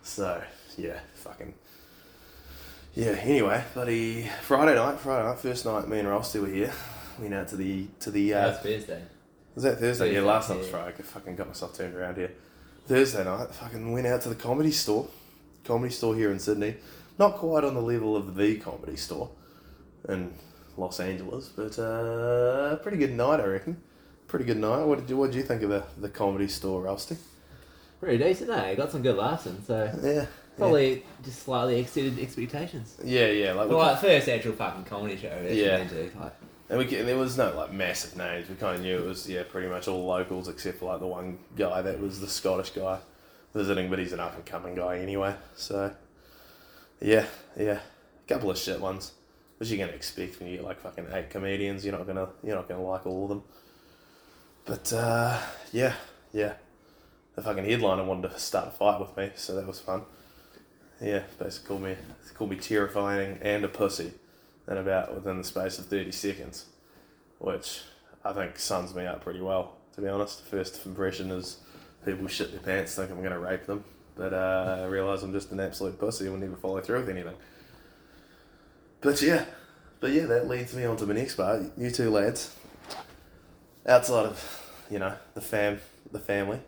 So, 0.01 0.41
yeah, 0.77 0.99
fucking. 1.15 1.53
Yeah, 2.93 3.11
anyway, 3.11 3.63
buddy, 3.75 4.29
Friday 4.43 4.75
night, 4.75 4.99
Friday 4.99 5.27
night, 5.27 5.39
first 5.39 5.65
night, 5.65 5.87
me 5.89 5.99
and 5.99 6.07
Rosty 6.07 6.39
were 6.39 6.47
here. 6.47 6.71
Went 7.19 7.33
out 7.33 7.49
to 7.49 7.57
the, 7.57 7.87
to 7.99 8.11
the, 8.11 8.33
uh, 8.33 8.49
it's 8.51 8.59
Thursday. 8.59 9.01
was 9.53 9.63
that 9.65 9.79
Thursday? 9.79 10.13
Yeah, 10.13 10.21
last 10.21 10.49
night 10.49 10.59
was. 10.59 10.69
Friday. 10.69 10.95
I 10.97 11.01
fucking 11.01 11.35
got 11.35 11.47
myself 11.47 11.75
turned 11.75 11.95
around 11.95 12.15
here. 12.15 12.31
Thursday 12.87 13.25
night, 13.25 13.49
fucking 13.51 13.91
went 13.91 14.07
out 14.07 14.21
to 14.21 14.29
the 14.29 14.35
comedy 14.35 14.71
store. 14.71 15.09
Comedy 15.65 15.93
store 15.93 16.15
here 16.15 16.31
in 16.31 16.39
Sydney. 16.39 16.75
Not 17.19 17.35
quite 17.35 17.63
on 17.63 17.73
the 17.73 17.81
level 17.81 18.15
of 18.15 18.35
the 18.35 18.57
comedy 18.57 18.95
store 18.95 19.29
in 20.07 20.33
Los 20.77 20.99
Angeles, 20.99 21.49
but 21.49 21.77
uh, 21.79 22.75
pretty 22.77 22.97
good 22.97 23.13
night, 23.13 23.39
I 23.39 23.45
reckon. 23.45 23.81
Pretty 24.27 24.45
good 24.45 24.57
night. 24.57 24.83
What 24.85 24.99
did 24.99 25.09
you 25.09 25.17
What 25.17 25.31
did 25.31 25.37
you 25.37 25.43
think 25.43 25.61
of 25.63 25.69
the, 25.69 25.83
the 25.97 26.09
comedy 26.09 26.47
store, 26.47 26.81
Rusty? 26.81 27.17
Pretty 27.99 28.17
decent, 28.23 28.49
eh? 28.49 28.75
Got 28.75 28.91
some 28.91 29.01
good 29.01 29.15
laughs 29.15 29.45
in, 29.45 29.63
so 29.63 29.91
Yeah. 30.03 30.25
probably 30.57 31.03
just 31.23 31.43
slightly 31.43 31.79
exceeded 31.79 32.19
expectations. 32.19 32.97
Yeah, 33.03 33.27
yeah. 33.27 33.53
Like, 33.53 33.69
Well, 33.69 33.77
like 33.77 33.99
first 33.99 34.27
actual 34.27 34.53
fucking 34.53 34.85
comedy 34.85 35.15
show. 35.17 35.47
Yeah. 35.49 35.85
like, 36.19 36.33
And 36.69 36.79
we, 36.79 36.97
and 36.97 37.07
there 37.07 37.17
was 37.17 37.37
no 37.37 37.55
like 37.55 37.71
massive 37.71 38.17
names. 38.17 38.49
We 38.49 38.55
kind 38.55 38.75
of 38.77 38.81
knew 38.81 38.97
it 38.97 39.05
was 39.05 39.29
yeah, 39.29 39.43
pretty 39.47 39.67
much 39.67 39.87
all 39.87 40.05
locals 40.05 40.47
except 40.49 40.79
for 40.79 40.91
like 40.91 40.99
the 40.99 41.07
one 41.07 41.37
guy 41.55 41.81
that 41.81 41.99
was 41.99 42.19
the 42.19 42.27
Scottish 42.27 42.71
guy 42.71 42.99
visiting, 43.53 43.89
but 43.89 43.99
he's 43.99 44.13
an 44.13 44.19
up 44.19 44.35
and 44.35 44.45
coming 44.45 44.73
guy 44.75 44.97
anyway. 44.97 45.35
So 45.55 45.93
yeah, 46.99 47.25
yeah, 47.57 47.79
a 48.25 48.27
couple 48.27 48.49
of 48.49 48.57
shit 48.57 48.79
ones, 48.81 49.11
which 49.63 49.71
you're 49.71 49.85
gonna 49.85 49.95
expect 49.95 50.41
when 50.41 50.49
you 50.49 50.57
get 50.57 50.65
like 50.65 50.81
fucking 50.81 51.07
eight 51.13 51.29
comedians. 51.29 51.85
You're 51.85 51.97
not 51.97 52.05
gonna 52.05 52.27
you're 52.43 52.57
not 52.57 52.67
gonna 52.67 52.83
like 52.83 53.05
all 53.05 53.23
of 53.23 53.29
them. 53.29 53.43
But 54.65 54.91
uh, 54.91 55.39
yeah, 55.71 55.93
yeah, 56.33 56.55
the 57.35 57.41
fucking 57.41 57.63
headliner 57.63 58.03
wanted 58.03 58.31
to 58.31 58.39
start 58.39 58.67
a 58.67 58.71
fight 58.71 58.99
with 58.99 59.15
me, 59.15 59.31
so 59.35 59.55
that 59.55 59.65
was 59.65 59.79
fun. 59.79 60.01
Yeah, 61.01 61.23
basically 61.39 61.67
called 61.69 61.81
me 61.81 61.95
called 62.33 62.49
me 62.49 62.57
terrifying 62.57 63.39
and 63.41 63.63
a 63.63 63.69
pussy 63.69 64.11
in 64.67 64.77
about 64.77 65.15
within 65.15 65.37
the 65.37 65.45
space 65.45 65.79
of 65.79 65.85
30 65.85 66.11
seconds, 66.11 66.65
which 67.39 67.83
I 68.25 68.33
think 68.33 68.59
sums 68.59 68.93
me 68.93 69.05
up 69.05 69.23
pretty 69.23 69.39
well, 69.39 69.77
to 69.95 70.01
be 70.01 70.09
honest. 70.09 70.45
First 70.45 70.85
impression 70.85 71.31
is 71.31 71.59
people 72.03 72.27
shit 72.27 72.51
their 72.51 72.59
pants, 72.59 72.95
think 72.95 73.11
I'm 73.11 73.23
to 73.23 73.39
rape 73.39 73.65
them, 73.65 73.85
but 74.17 74.33
uh, 74.33 74.79
I 74.81 74.85
realise 74.87 75.23
I'm 75.23 75.31
just 75.31 75.53
an 75.53 75.61
absolute 75.61 75.97
pussy 75.97 76.25
and 76.25 76.33
will 76.33 76.41
never 76.41 76.57
follow 76.57 76.81
through 76.81 76.99
with 76.99 77.09
anything. 77.09 77.35
But 79.03 79.21
yeah, 79.21 79.43
but 79.99 80.11
yeah, 80.11 80.25
that 80.27 80.47
leads 80.47 80.73
me 80.73 80.85
on 80.85 80.95
to 80.97 81.05
my 81.05 81.13
next 81.13 81.35
part. 81.35 81.61
You 81.77 81.91
two 81.91 82.09
lads, 82.09 82.55
outside 83.85 84.25
of, 84.27 84.85
you 84.89 84.97
know, 84.97 85.13
the 85.33 85.41
fam, 85.41 85.81
the 86.11 86.19
family, 86.19 86.61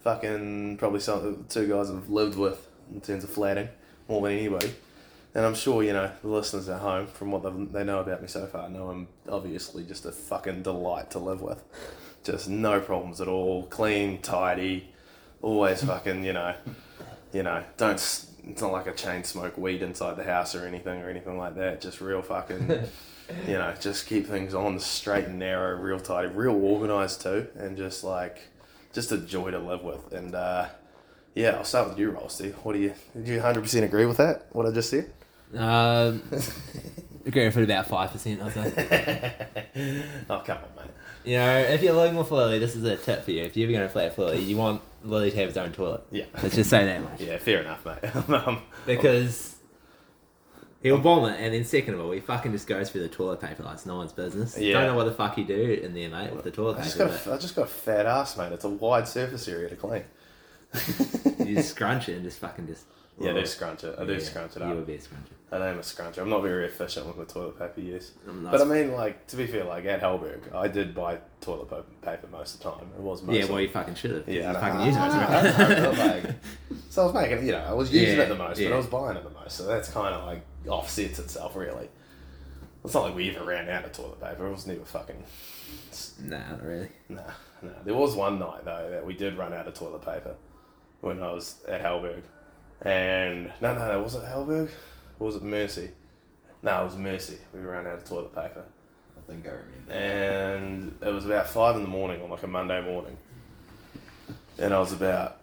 fucking 0.00 0.78
probably 0.78 1.00
some 1.00 1.44
two 1.50 1.68
guys 1.68 1.90
I've 1.90 2.08
lived 2.08 2.38
with 2.38 2.66
in 2.92 3.02
terms 3.02 3.22
of 3.22 3.30
flatting 3.30 3.68
more 4.08 4.22
than 4.22 4.32
anybody. 4.32 4.74
And 5.34 5.44
I'm 5.44 5.54
sure, 5.54 5.82
you 5.82 5.92
know, 5.92 6.10
the 6.22 6.28
listeners 6.28 6.68
at 6.70 6.80
home, 6.80 7.06
from 7.06 7.32
what 7.32 7.42
they've- 7.42 7.84
know 7.84 8.00
about 8.00 8.22
me 8.22 8.28
so 8.28 8.46
far, 8.46 8.68
know 8.70 8.88
I'm 8.88 9.08
obviously 9.28 9.84
just 9.84 10.06
a 10.06 10.12
fucking 10.12 10.62
delight 10.62 11.10
to 11.10 11.18
live 11.18 11.42
with. 11.42 11.62
Just 12.22 12.48
no 12.48 12.80
problems 12.80 13.20
at 13.20 13.28
all. 13.28 13.64
Clean, 13.66 14.22
tidy, 14.22 14.94
always 15.42 15.84
fucking, 15.84 16.24
you 16.24 16.32
know, 16.32 16.54
you 17.32 17.42
know, 17.42 17.62
don't, 17.76 18.26
it's 18.48 18.62
not 18.62 18.72
like 18.72 18.88
I 18.88 18.92
chain 18.92 19.24
smoke 19.24 19.56
weed 19.56 19.82
inside 19.82 20.16
the 20.16 20.24
house 20.24 20.54
or 20.54 20.66
anything 20.66 21.02
or 21.02 21.10
anything 21.10 21.38
like 21.38 21.56
that. 21.56 21.80
Just 21.80 22.00
real 22.00 22.22
fucking, 22.22 22.68
you 23.46 23.54
know, 23.54 23.74
just 23.80 24.06
keep 24.06 24.26
things 24.26 24.54
on 24.54 24.74
the 24.74 24.80
straight 24.80 25.26
and 25.26 25.38
narrow, 25.38 25.76
real 25.76 26.00
tidy, 26.00 26.28
real 26.28 26.54
organised 26.54 27.22
too, 27.22 27.48
and 27.56 27.76
just 27.76 28.04
like, 28.04 28.38
just 28.92 29.12
a 29.12 29.18
joy 29.18 29.50
to 29.50 29.58
live 29.58 29.82
with. 29.82 30.12
And, 30.12 30.34
uh, 30.34 30.68
yeah, 31.34 31.50
I'll 31.50 31.64
start 31.64 31.88
with 31.88 31.98
you, 31.98 32.12
Rosty. 32.12 32.52
What 32.62 32.74
do 32.74 32.78
you, 32.78 32.94
did 33.14 33.28
you 33.28 33.40
100% 33.40 33.82
agree 33.82 34.06
with 34.06 34.18
that, 34.18 34.46
what 34.52 34.66
I 34.66 34.70
just 34.70 34.90
said? 34.90 35.10
um, 35.56 36.22
agree 37.26 37.44
with 37.46 37.56
it 37.56 37.64
about 37.64 37.86
five 37.86 38.10
percent. 38.10 38.42
I'd 38.42 38.52
say. 38.52 39.46
oh, 40.30 40.42
come 40.44 40.58
on, 40.58 40.84
mate. 40.84 40.94
You 41.24 41.36
know, 41.38 41.58
if 41.58 41.82
you're 41.82 41.94
looking 41.94 42.22
for 42.24 42.36
Lily, 42.36 42.58
this 42.58 42.76
is 42.76 42.84
a 42.84 42.96
tip 42.96 43.24
for 43.24 43.30
you. 43.30 43.44
If 43.44 43.56
you're 43.56 43.68
ever 43.68 43.78
going 43.78 43.88
to 43.88 43.92
flat 43.92 44.18
Lily, 44.18 44.42
you 44.42 44.56
want 44.56 44.82
Lily 45.04 45.30
have 45.30 45.48
his 45.48 45.56
own 45.56 45.72
toilet. 45.72 46.02
Yeah. 46.10 46.24
Let's 46.42 46.54
just 46.56 46.70
say 46.70 46.84
that 46.84 47.02
much. 47.02 47.20
Yeah, 47.20 47.38
fair 47.38 47.60
enough, 47.60 47.84
mate. 47.84 48.16
um, 48.46 48.62
Because 48.86 49.54
He'll 50.84 50.98
vomit, 50.98 51.40
and 51.40 51.54
then 51.54 51.64
second 51.64 51.94
of 51.94 52.00
all, 52.00 52.10
he 52.10 52.20
fucking 52.20 52.52
just 52.52 52.66
goes 52.66 52.90
through 52.90 53.00
the 53.04 53.08
toilet 53.08 53.40
paper 53.40 53.62
like 53.62 53.72
it's 53.72 53.86
no 53.86 53.96
one's 53.96 54.12
business. 54.12 54.58
Yeah. 54.58 54.74
Don't 54.74 54.88
know 54.88 54.94
what 54.94 55.04
the 55.04 55.12
fuck 55.12 55.38
you 55.38 55.44
do 55.44 55.80
in 55.82 55.94
there, 55.94 56.10
mate, 56.10 56.34
with 56.34 56.44
the 56.44 56.50
toilet 56.50 56.76
I 56.78 56.82
just 56.82 56.98
paper. 56.98 57.08
got 57.08 57.26
a, 57.26 57.32
I 57.32 57.38
just 57.38 57.56
got 57.56 57.62
a 57.62 57.70
fat 57.70 58.04
ass, 58.04 58.36
mate. 58.36 58.52
It's 58.52 58.64
a 58.66 58.68
wide 58.68 59.08
surface 59.08 59.48
area 59.48 59.70
to 59.70 59.76
clean. 59.76 60.04
you 61.38 61.54
just 61.54 61.70
scrunch 61.70 62.10
it 62.10 62.16
and 62.16 62.22
just 62.22 62.38
fucking 62.38 62.66
just. 62.66 62.84
Yeah, 63.20 63.30
I 63.30 63.34
do 63.34 63.46
scrunch 63.46 63.84
it. 63.84 63.94
Oh, 63.96 64.02
I 64.02 64.06
do 64.06 64.12
Yeah, 64.14 64.18
scrunch 64.18 64.56
it 64.56 64.60
You 64.60 64.64
up. 64.66 64.74
would 64.76 64.86
be 64.86 64.94
a 64.94 64.98
scruncher. 64.98 65.32
I 65.52 65.68
am 65.68 65.78
a 65.78 65.82
scruncher. 65.82 66.18
I'm 66.18 66.28
not 66.30 66.42
very 66.42 66.66
efficient 66.66 67.06
with 67.06 67.16
my 67.16 67.22
toilet 67.24 67.56
paper 67.56 67.80
use. 67.80 68.10
But 68.26 68.60
I 68.60 68.64
mean, 68.64 68.92
like, 68.92 69.24
to 69.28 69.36
be 69.36 69.46
fair, 69.46 69.62
like 69.64 69.84
at 69.84 70.00
Hellberg, 70.00 70.52
I 70.52 70.66
did 70.66 70.96
buy 70.96 71.18
toilet 71.40 71.68
pa- 71.70 71.82
paper 72.10 72.26
most 72.32 72.56
of 72.56 72.62
the 72.62 72.70
time. 72.72 72.90
It 72.96 73.00
was 73.00 73.22
most 73.22 73.36
Yeah, 73.36 73.44
well, 73.44 73.60
you 73.60 73.68
fucking 73.68 73.94
should 73.94 74.10
have. 74.10 74.28
Yeah, 74.28 74.50
you 74.50 74.58
I 74.58 74.60
fucking 74.60 74.94
most 74.94 75.60
of 75.60 75.98
it. 75.98 76.24
like, 76.24 76.34
so 76.90 77.02
I 77.02 77.04
was 77.04 77.14
making, 77.14 77.46
you 77.46 77.52
know, 77.52 77.64
I 77.68 77.72
was 77.72 77.92
using 77.92 78.16
Yeah, 78.16 78.24
it 78.24 78.28
the 78.30 78.34
most, 78.34 78.58
yeah. 78.58 78.68
but 78.70 78.74
I 78.74 78.78
was 78.78 78.86
buying 78.86 79.16
it 79.16 79.22
the 79.22 79.30
most. 79.30 79.56
So 79.56 79.66
that's 79.66 79.88
kind 79.90 80.12
of 80.12 80.24
like 80.26 80.42
offsets 80.66 81.20
itself, 81.20 81.54
really. 81.54 81.88
It's 82.84 82.94
not 82.94 83.04
like 83.04 83.14
we 83.14 83.34
ever 83.34 83.44
ran 83.44 83.68
out 83.68 83.84
of 83.84 83.92
toilet 83.92 84.20
paper. 84.20 84.46
It 84.48 84.50
was 84.50 84.66
never 84.66 84.84
fucking. 84.84 85.22
nah, 86.24 86.38
not 86.50 86.62
really. 86.64 86.88
Nah, 87.08 87.22
nah. 87.62 87.70
There 87.84 87.94
was 87.94 88.14
one 88.16 88.40
night 88.40 88.64
though 88.64 88.88
that 88.90 89.06
we 89.06 89.14
did 89.14 89.38
run 89.38 89.52
out 89.52 89.68
of 89.68 89.74
toilet 89.74 90.04
paper 90.04 90.34
when 91.00 91.22
I 91.22 91.32
was 91.32 91.62
at 91.68 91.80
Halberg, 91.82 92.22
and 92.84 93.52
no, 93.60 93.74
no, 93.74 93.88
no, 93.88 94.02
was 94.02 94.14
it 94.14 94.22
Halberg? 94.24 94.70
Or 95.18 95.26
was 95.26 95.36
it 95.36 95.42
Mercy? 95.42 95.90
No, 96.62 96.82
it 96.82 96.84
was 96.84 96.96
Mercy. 96.96 97.38
We 97.52 97.60
ran 97.60 97.86
out 97.86 97.98
of 97.98 98.04
toilet 98.04 98.34
paper, 98.34 98.64
I 99.16 99.30
think 99.30 99.46
I 99.46 99.50
remember. 99.50 99.92
and 99.92 100.98
it 101.00 101.12
was 101.12 101.24
about 101.26 101.48
five 101.48 101.76
in 101.76 101.82
the 101.82 101.88
morning 101.88 102.22
on 102.22 102.30
like 102.30 102.42
a 102.42 102.46
Monday 102.46 102.82
morning, 102.82 103.16
and 104.58 104.72
I 104.74 104.78
was 104.78 104.92
about 104.92 105.38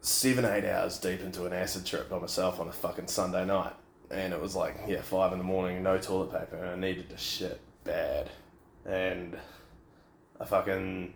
seven, 0.00 0.44
eight 0.44 0.64
hours 0.64 0.98
deep 0.98 1.20
into 1.20 1.44
an 1.46 1.52
acid 1.52 1.84
trip 1.84 2.08
by 2.08 2.18
myself 2.18 2.60
on 2.60 2.68
a 2.68 2.72
fucking 2.72 3.08
Sunday 3.08 3.44
night, 3.44 3.74
and 4.10 4.32
it 4.32 4.40
was 4.40 4.56
like 4.56 4.76
yeah, 4.86 5.02
five 5.02 5.32
in 5.32 5.38
the 5.38 5.44
morning, 5.44 5.82
no 5.82 5.98
toilet 5.98 6.32
paper, 6.32 6.56
and 6.56 6.70
I 6.70 6.88
needed 6.88 7.10
to 7.10 7.16
shit 7.16 7.60
bad, 7.84 8.30
and 8.86 9.36
I 10.40 10.44
fucking 10.44 11.14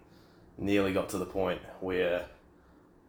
nearly 0.58 0.92
got 0.92 1.08
to 1.10 1.18
the 1.18 1.26
point 1.26 1.60
where 1.80 2.26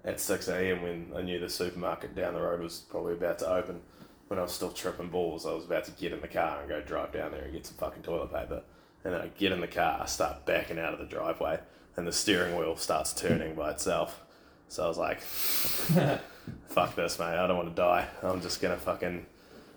at 0.05 0.19
6 0.21 0.47
a.m. 0.47 0.81
when 0.83 1.11
I 1.15 1.21
knew 1.21 1.39
the 1.39 1.49
supermarket 1.49 2.15
down 2.15 2.33
the 2.35 2.41
road 2.41 2.61
was 2.61 2.79
probably 2.89 3.13
about 3.13 3.39
to 3.39 3.49
open, 3.51 3.81
when 4.27 4.39
I 4.39 4.43
was 4.43 4.53
still 4.53 4.71
tripping 4.71 5.09
balls, 5.09 5.45
I 5.45 5.51
was 5.53 5.65
about 5.65 5.83
to 5.85 5.91
get 5.91 6.13
in 6.13 6.21
the 6.21 6.27
car 6.27 6.59
and 6.61 6.69
go 6.69 6.81
drive 6.81 7.11
down 7.11 7.31
there 7.31 7.43
and 7.43 7.53
get 7.53 7.65
some 7.65 7.77
fucking 7.77 8.03
toilet 8.03 8.31
paper. 8.31 8.61
And 9.03 9.13
then 9.13 9.21
I 9.21 9.27
get 9.37 9.51
in 9.51 9.61
the 9.61 9.67
car, 9.67 9.99
I 10.01 10.05
start 10.05 10.45
backing 10.45 10.79
out 10.79 10.93
of 10.93 10.99
the 10.99 11.05
driveway, 11.05 11.59
and 11.97 12.07
the 12.07 12.11
steering 12.11 12.55
wheel 12.55 12.75
starts 12.77 13.13
turning 13.13 13.53
by 13.55 13.71
itself. 13.71 14.21
So 14.67 14.83
I 14.83 14.87
was 14.87 14.97
like, 14.97 15.19
fuck 16.67 16.95
this, 16.95 17.19
mate. 17.19 17.25
I 17.37 17.47
don't 17.47 17.57
want 17.57 17.69
to 17.69 17.75
die. 17.75 18.07
I'm 18.23 18.41
just 18.41 18.61
going 18.61 18.73
to 18.75 18.81
fucking. 18.81 19.25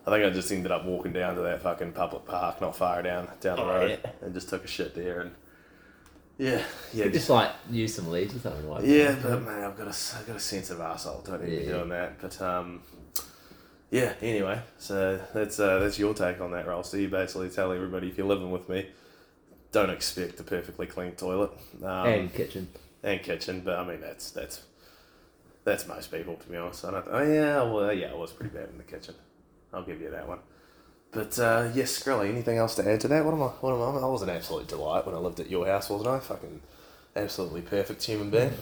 I 0.07 0.11
think 0.11 0.25
I 0.25 0.31
just 0.31 0.51
ended 0.51 0.73
up 0.73 0.85
walking 0.87 1.13
down 1.13 1.35
to 1.35 1.43
that 1.43 1.61
fucking 1.63 1.93
public 1.93 2.25
park 2.25 2.63
not 2.63 2.75
far 2.75 3.03
down 3.03 3.29
down 3.41 3.57
the 3.57 3.63
Oh, 3.65 3.69
road 3.69 4.01
yeah. 4.03 4.11
and 4.23 4.33
just 4.33 4.49
took 4.49 4.65
a 4.65 4.67
shit 4.67 4.95
there 4.95 5.21
and 5.21 5.33
yeah 6.39 6.63
yeah 6.95 7.09
Just 7.09 7.29
like 7.29 7.51
use 7.71 7.95
some 7.95 8.11
leaves 8.11 8.35
or 8.37 8.39
something 8.39 8.69
like 8.69 8.83
that. 8.83 8.89
yeah, 8.89 9.17
but 9.23 9.43
man, 9.43 9.65
I've 9.65 9.77
got 9.77 9.87
a, 9.89 10.19
I've 10.19 10.27
got 10.27 10.37
a 10.37 10.41
sense 10.41 10.71
of 10.71 10.79
arsehole. 10.79 11.25
Don't 11.27 11.43
need 11.43 11.51
to 11.51 11.57
be 11.57 11.65
Yeah. 11.67 11.73
doing 11.73 11.89
that. 11.91 12.21
But 12.21 12.41
um, 12.41 12.83
yeah. 13.91 14.13
Anyway, 14.23 14.61
so 14.79 15.21
that's 15.35 15.59
uh, 15.59 15.81
that's 15.81 15.99
your 15.99 16.15
take 16.15 16.41
on 16.41 16.53
that, 16.53 16.67
Roll. 16.67 16.83
So 16.85 16.97
you 16.97 17.09
basically 17.09 17.51
tell 17.51 17.73
everybody 17.73 18.09
if 18.09 18.17
you're 18.19 18.27
living 18.27 18.51
with 18.51 18.69
me, 18.69 18.87
don't 19.73 19.91
expect 19.91 20.39
a 20.41 20.45
perfectly 20.45 20.87
clean 20.87 21.13
toilet 21.13 21.51
um, 21.83 22.07
And 22.07 22.33
kitchen. 22.33 22.69
and 23.03 23.21
kitchen. 23.23 23.63
But 23.65 23.79
I 23.81 23.85
mean, 23.85 24.01
that's 24.01 24.31
that's 24.31 24.63
that's 25.65 25.87
most 25.89 26.11
people, 26.13 26.37
to 26.37 26.49
be 26.49 26.57
honest. 26.57 26.85
I 26.85 26.91
don't. 26.93 27.07
Oh 27.11 27.23
yeah, 27.23 27.63
well 27.63 27.93
yeah, 27.93 28.11
it 28.11 28.17
was 28.17 28.33
pretty 28.33 28.55
bad 28.55 28.69
in 28.71 28.79
the 28.79 28.85
kitchen. 28.85 29.15
I'll 29.73 29.83
give 29.85 30.01
you 30.01 30.11
that 30.11 30.29
one. 30.29 30.39
But 31.11 31.39
uh, 31.39 31.71
yes, 31.75 31.91
Scully, 31.93 32.29
anything 32.29 32.59
else 32.59 32.75
to 32.77 32.89
add 32.89 33.01
to 33.01 33.09
that? 33.09 33.25
What 33.25 33.35
am 33.35 33.43
I? 33.43 33.47
What 33.47 33.75
am 33.75 33.97
I? 33.97 34.01
I 34.07 34.11
was 34.11 34.23
an 34.23 34.29
absolute 34.31 34.69
delight 34.69 35.07
when 35.07 35.15
I 35.15 35.19
lived 35.19 35.41
at 35.41 35.51
your 35.51 35.67
house, 35.67 35.89
wasn't 35.89 36.11
I? 36.11 36.19
Fucking 36.21 36.61
absolutely 37.17 37.63
perfect 37.63 38.03
human 38.05 38.31
being. 38.31 38.53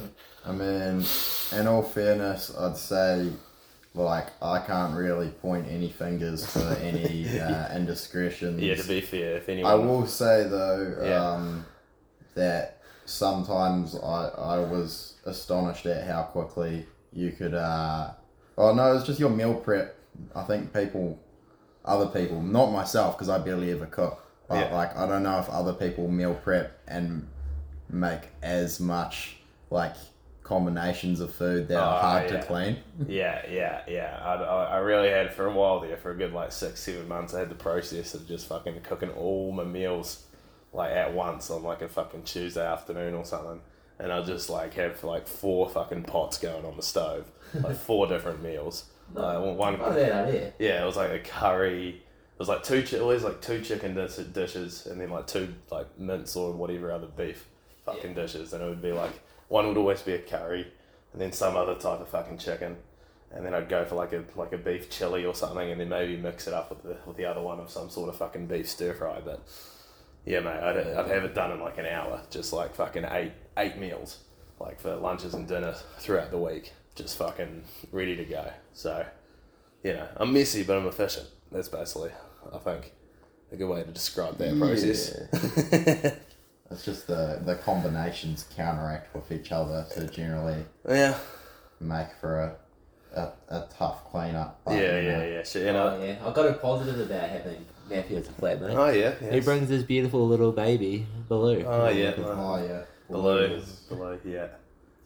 I 0.44 0.52
mean, 0.52 1.04
in 1.52 1.66
all 1.66 1.82
fairness, 1.82 2.54
I'd 2.56 2.76
say, 2.76 3.30
like, 3.94 4.28
I 4.40 4.61
can't 4.61 4.96
really 4.96 5.28
point 5.28 5.66
any 5.68 5.90
fingers 5.90 6.46
for 6.46 6.61
any 6.80 7.38
uh, 7.40 7.74
indiscretions. 7.74 8.61
Yeah, 8.61 8.76
to 8.76 8.87
be 8.87 9.00
fair, 9.00 9.37
if 9.38 9.48
anyone. 9.48 9.72
I 9.72 9.74
will 9.74 10.06
say 10.06 10.44
though 10.48 10.96
Yeah. 11.02 11.30
um, 11.32 11.66
that 12.35 12.80
sometimes 13.06 13.96
I, 13.96 14.28
I 14.28 14.59
was 14.61 15.14
astonished 15.24 15.87
at 15.87 16.06
how 16.06 16.22
quickly 16.22 16.87
you 17.12 17.32
could. 17.32 17.54
Uh, 17.54 18.11
oh 18.56 18.72
no, 18.72 18.96
it's 18.96 19.04
just 19.06 19.18
your 19.18 19.30
meal 19.30 19.54
prep. 19.54 19.96
I 20.35 20.44
think 20.44 20.72
people, 20.72 21.18
other 21.87 22.07
people, 22.07 22.42
not 22.42 22.72
myself 22.72 23.16
because 23.16 23.29
I 23.29 23.38
barely 23.38 23.70
ever 23.72 23.87
cook. 23.87 24.22
But 24.49 24.70
Yeah. 24.70 24.75
like 24.77 24.96
I 24.96 25.07
don't 25.07 25.22
know 25.22 25.38
if 25.38 25.49
other 25.49 25.72
people 25.72 26.09
meal 26.09 26.35
prep 26.35 26.79
and 26.87 27.29
make 27.88 28.29
as 28.42 28.81
much 28.81 29.37
like 29.70 29.94
combinations 30.42 31.18
of 31.20 31.35
food 31.35 31.66
that 31.68 31.77
are 31.79 31.96
Oh, 31.96 32.01
hard 32.01 32.31
yeah. 32.31 32.40
to 32.40 32.46
clean. 32.46 32.77
Yeah, 33.09 33.42
yeah, 33.51 33.83
yeah. 33.88 34.20
I, 34.22 34.35
I, 34.35 34.64
I 34.64 34.77
really 34.79 35.09
had 35.11 35.33
for 35.35 35.46
a 35.46 35.53
while 35.53 35.81
there, 35.81 35.96
for 35.96 36.12
a 36.12 36.16
good 36.16 36.33
like 36.33 36.53
six, 36.53 36.81
seven 36.81 37.09
months, 37.09 37.35
I 37.35 37.40
had 37.40 37.51
the 37.51 37.55
process 37.57 38.14
of 38.14 38.27
just 38.29 38.46
fucking 38.46 38.81
cooking 38.83 39.11
all 39.11 39.51
my 39.53 39.64
meals 39.64 40.25
like 40.72 40.92
at 40.92 41.12
once 41.14 41.51
on 41.51 41.62
like 41.62 41.83
a 41.83 41.88
fucking 41.88 42.22
Tuesday 42.22 42.64
afternoon 42.64 43.14
or 43.14 43.25
something. 43.25 43.61
And 43.99 44.12
I 44.12 44.22
just 44.22 44.49
like 44.51 44.75
have 44.75 45.03
like 45.03 45.27
four 45.27 45.68
fucking 45.68 46.05
pots 46.05 46.38
going 46.38 46.64
on 46.64 46.77
the 46.77 46.83
stove, 46.83 47.25
like 47.55 47.77
four 47.77 48.07
different 48.07 48.42
meals. 48.42 48.85
Like 49.14 49.38
one, 49.57 49.81
idea. 49.81 50.53
yeah, 50.59 50.83
it 50.83 50.87
was 50.87 50.97
like 50.97 51.11
a 51.11 51.19
curry. 51.19 51.88
It 51.90 52.38
was 52.38 52.49
like 52.49 52.62
two, 52.62 52.83
chi- 52.83 52.99
always 52.99 53.23
like 53.23 53.40
two 53.40 53.62
chicken 53.62 53.95
dis- 53.95 54.16
dishes, 54.16 54.87
and 54.87 55.01
then 55.01 55.11
like 55.11 55.27
two 55.27 55.55
like 55.71 55.99
mince 55.99 56.37
or 56.37 56.53
whatever 56.53 56.92
other 56.92 57.07
beef 57.07 57.47
fucking 57.85 58.14
dishes, 58.14 58.53
and 58.53 58.62
it 58.62 58.69
would 58.69 58.83
be 58.83 58.92
like 58.92 59.12
one 59.49 59.66
would 59.69 59.77
always 59.77 60.03
be 60.03 60.12
a 60.12 60.19
curry, 60.19 60.66
and 61.12 61.21
then 61.23 61.33
some 61.33 61.57
other 61.57 61.75
type 61.75 62.01
of 62.01 62.09
fucking 62.09 62.37
chicken, 62.38 62.77
and 63.33 63.47
then 63.47 63.55
I'd 63.55 63.69
go 63.69 63.85
for 63.85 63.95
like 63.95 64.12
a 64.12 64.25
like 64.35 64.53
a 64.53 64.59
beef 64.59 64.90
chili 64.90 65.25
or 65.25 65.35
something, 65.35 65.71
and 65.71 65.81
then 65.81 65.88
maybe 65.88 66.16
mix 66.16 66.47
it 66.47 66.53
up 66.53 66.69
with 66.71 66.83
the 66.83 66.97
with 67.07 67.16
the 67.16 67.25
other 67.25 67.40
one 67.40 67.61
of 67.61 67.71
some 67.71 67.88
sort 67.88 68.09
of 68.09 68.16
fucking 68.16 68.47
beef 68.49 68.69
stir 68.69 68.92
fry. 68.92 69.21
But 69.25 69.40
yeah, 70.27 70.40
mate, 70.40 70.61
I'd, 70.61 70.77
I'd 70.77 71.07
have 71.09 71.25
it 71.25 71.35
done 71.35 71.53
in 71.53 71.61
like 71.61 71.79
an 71.79 71.87
hour, 71.87 72.21
just 72.29 72.53
like 72.53 72.75
fucking 72.75 73.05
eight 73.05 73.33
eight 73.57 73.79
meals, 73.79 74.19
like 74.61 74.81
for 74.81 74.95
lunches 74.97 75.33
and 75.33 75.47
dinners 75.49 75.83
throughout 76.01 76.31
the 76.33 76.38
week, 76.38 76.73
just 76.96 77.16
fucking 77.18 77.62
ready 77.92 78.16
to 78.16 78.24
go. 78.24 78.50
So 78.72 79.06
you 79.85 79.92
know, 79.94 80.09
I'm 80.16 80.32
messy, 80.32 80.64
but 80.64 80.76
I'm 80.78 80.87
efficient. 80.87 81.28
That's 81.52 81.68
basically, 81.68 82.11
I 82.52 82.59
think, 82.59 82.92
a 83.52 83.56
good 83.56 83.68
way 83.68 83.85
to 83.85 83.90
describe 83.90 84.37
that 84.38 84.59
process. 84.59 86.12
It's 86.68 86.85
just 86.85 87.06
the 87.06 87.40
the 87.44 87.54
combinations 87.54 88.44
counteract 88.56 89.14
with 89.14 89.30
each 89.30 89.52
other 89.52 89.87
to 89.94 90.09
generally 90.09 90.64
Yeah, 90.88 91.16
make 91.78 92.09
for 92.20 92.40
a 92.40 92.56
a, 93.14 93.32
a 93.48 93.68
tough 93.78 94.04
cleanup. 94.11 94.61
but, 94.64 94.72
yeah, 94.72 95.00
you 95.00 95.09
know. 95.12 95.18
yeah, 95.22 95.28
yeah. 95.35 95.42
Shit, 95.44 95.66
you 95.66 95.72
know. 95.72 95.96
Oh, 95.96 96.04
yeah, 96.04 96.16
I 96.26 96.32
got 96.32 96.46
a 96.48 96.54
positive 96.54 96.98
about 97.09 97.28
having 97.30 97.64
Matthew 97.88 98.16
as 98.16 98.28
a 98.28 98.32
flatmate. 98.32 98.74
Oh 98.74 98.90
yeah, 98.90 99.14
He 99.32 99.38
brings 99.38 99.68
his 99.68 99.85
beautiful 99.85 100.26
little 100.26 100.50
baby, 100.50 101.06
Baloo. 101.28 101.62
Oh 101.64 101.88
yeah, 101.88 102.12
Oh 102.18 102.56
yeah. 102.66 102.82
Baloo, 103.09 103.62
Baloo, 103.88 104.18
yeah, 104.24 104.32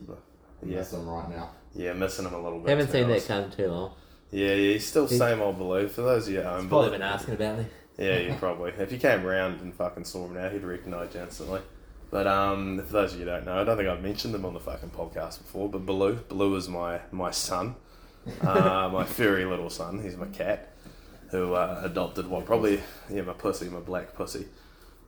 Yeah. 0.09 0.15
yeah, 0.65 0.77
Miss 0.79 0.91
them 0.93 1.07
right 1.07 1.29
now. 1.29 1.51
Yeah. 1.75 1.93
Missing 1.93 2.27
him 2.27 2.35
a 2.35 2.43
little 2.43 2.59
bit. 2.61 2.69
Haven't 2.71 2.91
seen 2.91 3.09
that 3.09 3.25
come 3.27 3.51
too 3.51 3.69
long. 3.69 3.93
Yeah, 4.31 4.55
yeah. 4.55 4.73
He's 4.75 4.87
still 4.87 5.07
He- 5.07 5.17
same 5.17 5.41
old 5.41 5.59
Baloo. 5.59 5.89
For 5.89 6.03
those 6.03 6.27
of 6.29 6.33
you 6.35 6.41
at 6.41 6.47
home, 6.47 6.69
Probably 6.69 6.91
been 6.91 7.03
asking 7.03 7.35
about 7.35 7.59
me. 7.59 7.67
Yeah, 7.99 8.19
you 8.21 8.35
probably. 8.35 8.73
If 8.79 8.93
you 8.93 8.99
came 8.99 9.25
round 9.25 9.61
and 9.61 9.75
fucking 9.75 10.05
saw 10.05 10.27
him 10.27 10.35
now, 10.35 10.49
he'd 10.49 10.63
recognise 10.63 11.15
you 11.15 11.21
instantly. 11.21 11.61
But 12.11 12.27
um, 12.27 12.79
for 12.79 12.93
those 12.93 13.13
of 13.13 13.21
you 13.21 13.25
who 13.25 13.31
don't 13.31 13.45
know, 13.45 13.61
I 13.61 13.65
don't 13.65 13.77
think 13.77 13.89
I've 13.89 14.03
mentioned 14.03 14.35
them 14.35 14.45
on 14.45 14.53
the 14.55 14.59
fucking 14.61 14.91
podcast 14.91 15.39
before. 15.39 15.69
But 15.69 15.87
Baloo, 15.87 16.19
Baloo 16.29 16.57
is 16.57 16.69
my 16.69 17.01
my 17.13 17.31
son, 17.31 17.77
uh, 18.43 18.89
my 18.93 19.05
furry 19.19 19.45
little 19.45 19.71
son. 19.71 20.03
He's 20.03 20.17
my 20.17 20.27
cat, 20.27 20.73
who 21.31 21.55
uh, 21.55 21.83
adopted 21.85 22.27
one. 22.27 22.43
Probably 22.43 22.81
yeah, 23.09 23.23
my 23.23 23.33
pussy, 23.33 23.69
my 23.69 23.79
black 23.79 24.15
pussy, 24.15 24.47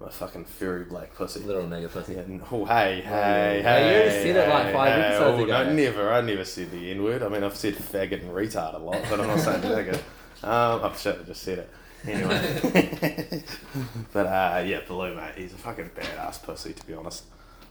my 0.02 0.10
fucking 0.10 0.44
furry 0.44 0.84
black 0.84 1.14
pussy. 1.14 1.40
Little 1.40 1.62
nigga 1.62 1.90
pussy. 1.90 2.14
Yeah, 2.14 2.22
oh, 2.50 2.64
hey, 2.64 3.00
hey, 3.00 3.60
yeah. 3.62 3.62
hey. 3.62 3.88
You 3.88 4.00
already 4.00 4.10
said 4.10 4.36
it 4.36 4.48
like 4.48 4.72
five 4.72 4.92
hey. 4.94 5.02
episodes 5.02 5.40
Oh, 5.40 5.44
ago. 5.44 5.64
No, 5.64 5.72
never. 5.72 6.12
I 6.12 6.20
never 6.20 6.44
said 6.44 6.70
the 6.70 6.90
N 6.90 7.02
word. 7.02 7.22
I 7.22 7.28
mean, 7.28 7.44
I've 7.44 7.56
said 7.56 7.74
faggot 7.74 8.20
and 8.22 8.30
retard 8.30 8.74
a 8.74 8.78
lot, 8.78 9.02
but 9.08 9.20
I'm 9.20 9.28
not 9.28 9.40
saying 9.40 9.62
nigger. 9.62 9.94
Um, 10.42 10.84
I 10.84 10.92
should 10.96 11.16
have 11.16 11.26
just 11.26 11.42
said 11.42 11.60
it. 11.60 11.70
Anyway. 12.06 13.44
but 14.12 14.26
uh, 14.26 14.62
yeah, 14.66 14.80
Baloo, 14.86 15.14
mate, 15.14 15.34
he's 15.36 15.52
a 15.52 15.56
fucking 15.56 15.90
badass 15.90 16.42
pussy, 16.42 16.72
to 16.72 16.86
be 16.86 16.94
honest. 16.94 17.24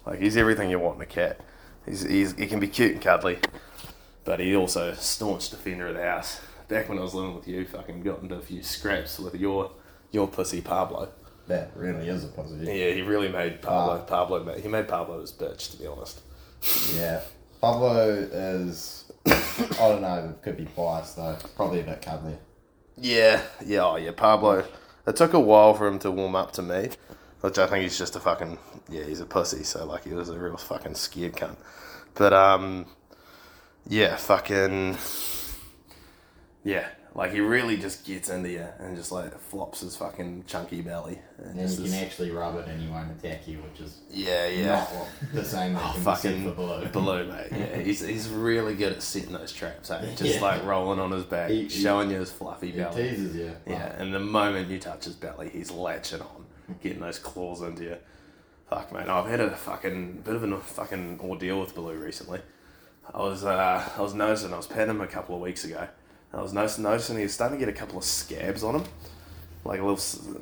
Like, 0.06 0.20
he's 0.20 0.38
everything 0.38 0.70
you 0.70 0.80
want 0.80 0.96
in 0.96 1.02
a 1.02 1.06
cat. 1.06 1.42
He's, 1.86 2.04
he's, 2.04 2.34
he 2.34 2.48
can 2.48 2.60
be 2.60 2.68
cute 2.68 2.94
and 2.94 3.02
cuddly, 3.02 3.40
but 4.24 4.40
he 4.40 4.56
also 4.56 4.90
a 4.90 4.96
staunch 4.96 5.50
defender 5.50 5.88
of 5.88 5.96
the 5.96 6.04
house. 6.04 6.40
Back 6.70 6.88
when 6.88 6.98
I 6.98 7.02
was 7.02 7.14
living 7.14 7.36
with 7.36 7.48
you, 7.48 7.66
fucking 7.66 8.02
got 8.02 8.22
into 8.22 8.36
a 8.36 8.42
few 8.42 8.64
scraps 8.64 9.20
with 9.20 9.36
your 9.36 9.72
your 10.12 10.28
pussy 10.28 10.62
Pablo. 10.62 11.10
That 11.48 11.72
really 11.76 12.08
is 12.08 12.24
a 12.24 12.28
positive. 12.28 12.68
Yeah, 12.68 12.92
he 12.92 13.02
really 13.02 13.30
made 13.30 13.62
Pablo. 13.62 14.00
Pablo. 14.08 14.58
He 14.58 14.68
made 14.68 14.88
Pablo 14.88 15.20
his 15.20 15.32
bitch, 15.34 15.72
to 15.72 15.78
be 15.78 15.88
honest. 15.88 16.22
Yeah. 16.96 17.22
Pablo 17.62 18.10
is, 18.10 19.12
I 19.28 19.76
don't 19.78 20.02
know, 20.02 20.34
could 20.42 20.58
be 20.58 20.66
biased 20.66 21.16
though. 21.16 21.38
Probably 21.56 21.82
a 21.82 21.84
bit 21.84 22.02
cuddly. 22.02 22.38
Yeah, 22.98 23.42
yeah, 23.64 23.86
oh 23.86 23.96
yeah, 23.98 24.12
Pablo. 24.12 24.66
It 25.06 25.16
took 25.16 25.34
a 25.34 25.40
while 25.40 25.76
for 25.76 25.88
him 25.88 26.00
to 26.00 26.10
warm 26.10 26.36
up 26.36 26.54
to 26.54 26.64
me, 26.64 26.90
which 27.42 27.60
I 27.60 27.68
think 27.68 27.84
he's 27.84 27.98
just 27.98 28.16
a 28.16 28.20
fucking 28.20 28.58
yeah, 28.90 29.04
he's 29.04 29.20
a 29.20 29.26
pussy. 29.26 29.64
So 29.64 29.86
like, 29.86 30.06
he 30.06 30.14
was 30.14 30.30
a 30.30 30.40
real 30.40 30.58
fucking 30.58 30.96
scared 30.96 31.34
cunt. 31.34 31.58
But 32.16 32.34
um, 32.34 32.88
yeah, 33.88 34.16
fucking 34.16 34.98
yeah, 36.64 36.88
like 37.14 37.32
he 37.34 37.42
really 37.42 37.76
just 37.76 38.06
gets 38.06 38.30
into 38.30 38.50
you 38.50 38.66
and 38.80 38.96
just 38.96 39.12
like 39.12 39.38
flops 39.38 39.82
his 39.82 39.98
fucking 39.98 40.46
chunky 40.48 40.82
belly. 40.82 41.20
And 41.38 41.60
And 41.60 41.70
you 41.70 41.84
can 41.92 41.94
actually 41.96 42.32
rub 42.32 42.56
it 42.58 42.68
and 42.68 42.82
he 42.82 42.88
won't 42.88 43.12
attack 43.12 43.48
you, 43.48 43.58
which 43.58 43.82
is 43.82 44.00
yeah, 44.10 44.48
yeah. 44.48 44.66
not 44.94 45.08
the 45.34 45.44
same 45.44 45.76
Oh, 45.76 45.94
fucking 46.04 46.54
blue. 46.54 46.86
Baloo, 46.88 47.28
mate. 47.32 47.48
Yeah, 47.52 47.78
he's, 47.80 48.00
he's 48.00 48.30
really 48.30 48.76
good 48.76 48.94
at 48.94 49.02
setting 49.04 49.34
those 49.34 49.52
traps, 49.52 49.92
eh? 49.92 50.16
Just 50.16 50.36
Yeah. 50.36 50.42
like 50.42 50.64
rolling 50.64 51.00
on 51.00 51.12
his 51.12 51.26
back, 51.26 51.50
He- 51.50 51.64
he- 51.64 51.70
showing 51.70 52.12
you 52.12 52.20
his 52.20 52.32
fluffy 52.32 52.72
He 52.72 52.78
belly. 52.78 53.10
teases 53.10 53.36
you. 53.36 53.52
Yeah, 53.68 53.94
and 54.02 54.14
the 54.14 54.20
moment 54.22 54.70
you 54.70 54.80
touch 54.80 55.04
his 55.06 55.16
belly, 55.16 55.50
he's 55.50 55.70
latching 55.70 56.22
on, 56.22 56.46
getting 56.82 57.02
those 57.02 57.20
claws 57.20 57.62
into 57.62 57.84
you. 57.84 57.98
Fuck, 58.70 58.94
mate. 58.94 59.10
I've 59.10 59.26
had 59.30 59.42
a 59.42 59.52
fucking 59.52 60.22
bit 60.24 60.36
of 60.36 60.44
a 60.44 60.58
fucking 60.60 61.20
ordeal 61.22 61.60
with 61.60 61.76
Baloo 61.76 61.96
recently. 61.98 62.40
I 63.14 63.18
was 63.20 63.44
uh, 63.44 63.90
I 63.98 64.02
was 64.02 64.14
noticing 64.14 64.54
I 64.54 64.58
was 64.58 64.68
petting 64.68 64.92
him 64.92 65.02
a 65.02 65.08
couple 65.08 65.36
of 65.36 65.42
weeks 65.42 65.66
ago. 65.66 65.90
I 66.34 66.42
was 66.42 66.54
noticing, 66.54 66.84
noticing 66.84 67.18
he 67.18 67.24
was 67.24 67.34
starting 67.34 67.60
to 67.60 67.66
get 67.66 67.74
a 67.74 67.78
couple 67.78 67.98
of 67.98 68.04
scabs 68.04 68.64
on 68.64 68.76
him, 68.76 68.84
like 69.66 69.80
a 69.80 69.86
little 69.86 70.02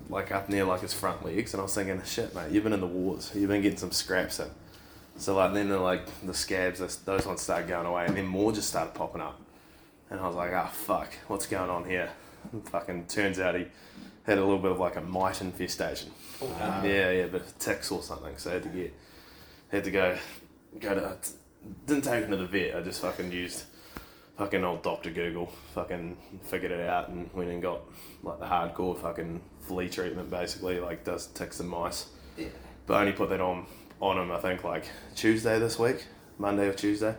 like 0.10 0.32
up 0.32 0.50
near 0.50 0.64
like 0.64 0.82
his 0.82 0.94
front 0.94 1.26
legs, 1.26 1.54
and 1.54 1.62
I 1.62 1.64
was 1.64 1.74
thinking, 1.74 2.02
shit, 2.06 2.34
mate, 2.36 2.52
you've 2.52 2.64
been 2.64 2.74
in 2.74 2.80
the 2.82 2.88
wars, 2.88 3.32
you've 3.34 3.50
been 3.50 3.62
getting 3.62 3.78
some 3.80 3.92
scraps 3.92 4.40
in. 4.40 4.50
So 5.18 5.36
like 5.36 5.54
then 5.54 5.70
the, 5.70 5.80
like 5.80 6.02
the 6.26 6.34
scabs, 6.34 6.80
those- 7.04 7.26
ones 7.26 7.42
started 7.42 7.68
going 7.68 7.86
away, 7.88 8.06
and 8.06 8.16
then 8.16 8.26
more 8.26 8.52
just 8.52 8.70
started 8.70 8.94
popping 8.94 9.22
up. 9.22 9.40
And 10.10 10.20
I 10.20 10.28
was 10.28 10.36
like, 10.36 10.52
ah, 10.54 10.68
fuck, 10.68 11.12
what's 11.28 11.46
going 11.46 11.70
on 11.70 11.86
here? 11.86 12.10
And 12.52 12.68
fucking 12.70 13.06
turns 13.08 13.40
out 13.40 13.56
he 13.56 13.66
had 14.24 14.38
a 14.38 14.42
little 14.42 14.58
bit 14.60 14.72
of 14.72 14.80
like 14.80 14.96
a 14.96 15.02
mite 15.02 15.42
infestation. 15.42 16.12
Wow. 16.40 16.82
Yeah, 16.84 17.12
yeah, 17.12 17.28
but 17.28 17.60
ticks 17.60 17.92
or 17.92 18.02
something. 18.02 18.38
So 18.38 18.52
I 18.52 18.54
had 18.54 18.64
to 18.64 18.70
get, 18.70 18.94
had 19.72 19.84
to 19.84 19.92
go, 19.92 20.18
go 20.80 20.96
to, 20.96 21.18
didn't 21.86 22.04
take 22.06 22.24
him 22.24 22.32
to 22.32 22.38
the 22.38 22.46
vet. 22.46 22.76
I 22.76 22.82
just 22.82 23.02
fucking 23.02 23.32
used 23.32 23.64
fucking 24.40 24.64
old 24.64 24.82
Doctor 24.82 25.12
Google, 25.12 25.48
fucking 25.76 26.18
figured 26.44 26.72
it 26.72 26.90
out, 26.90 27.10
and 27.10 27.30
went 27.34 27.50
and 27.50 27.62
got 27.62 27.82
like 28.24 28.40
the 28.40 28.46
hardcore 28.46 29.00
fucking 29.00 29.42
flea 29.60 29.90
treatment, 29.90 30.32
basically, 30.32 30.80
like 30.80 31.04
does 31.04 31.28
ticks 31.28 31.60
and 31.60 31.70
mice. 31.70 32.08
Yeah. 32.38 32.48
But 32.88 32.96
I 32.96 33.02
only 33.02 33.12
put 33.12 33.30
that 33.30 33.42
on 33.42 33.68
on 34.00 34.18
him, 34.18 34.32
I 34.32 34.40
think, 34.40 34.64
like 34.64 34.86
Tuesday 35.14 35.60
this 35.60 35.78
week, 35.78 36.06
Monday 36.38 36.68
or 36.68 36.74
Tuesday. 36.74 37.16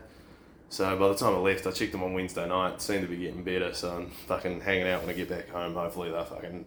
So 0.70 0.96
by 0.96 1.08
the 1.08 1.14
time 1.14 1.34
I 1.34 1.38
left, 1.38 1.66
I 1.66 1.72
checked 1.72 1.92
them 1.92 2.02
on 2.02 2.14
Wednesday 2.14 2.48
night. 2.48 2.80
Seemed 2.80 3.02
to 3.02 3.08
be 3.08 3.18
getting 3.18 3.44
better, 3.44 3.74
so 3.74 3.96
I'm 3.96 4.10
fucking 4.26 4.62
hanging 4.62 4.88
out 4.88 5.02
when 5.02 5.10
I 5.10 5.12
get 5.12 5.28
back 5.28 5.50
home. 5.50 5.74
Hopefully, 5.74 6.10
they're 6.10 6.24
fucking 6.24 6.64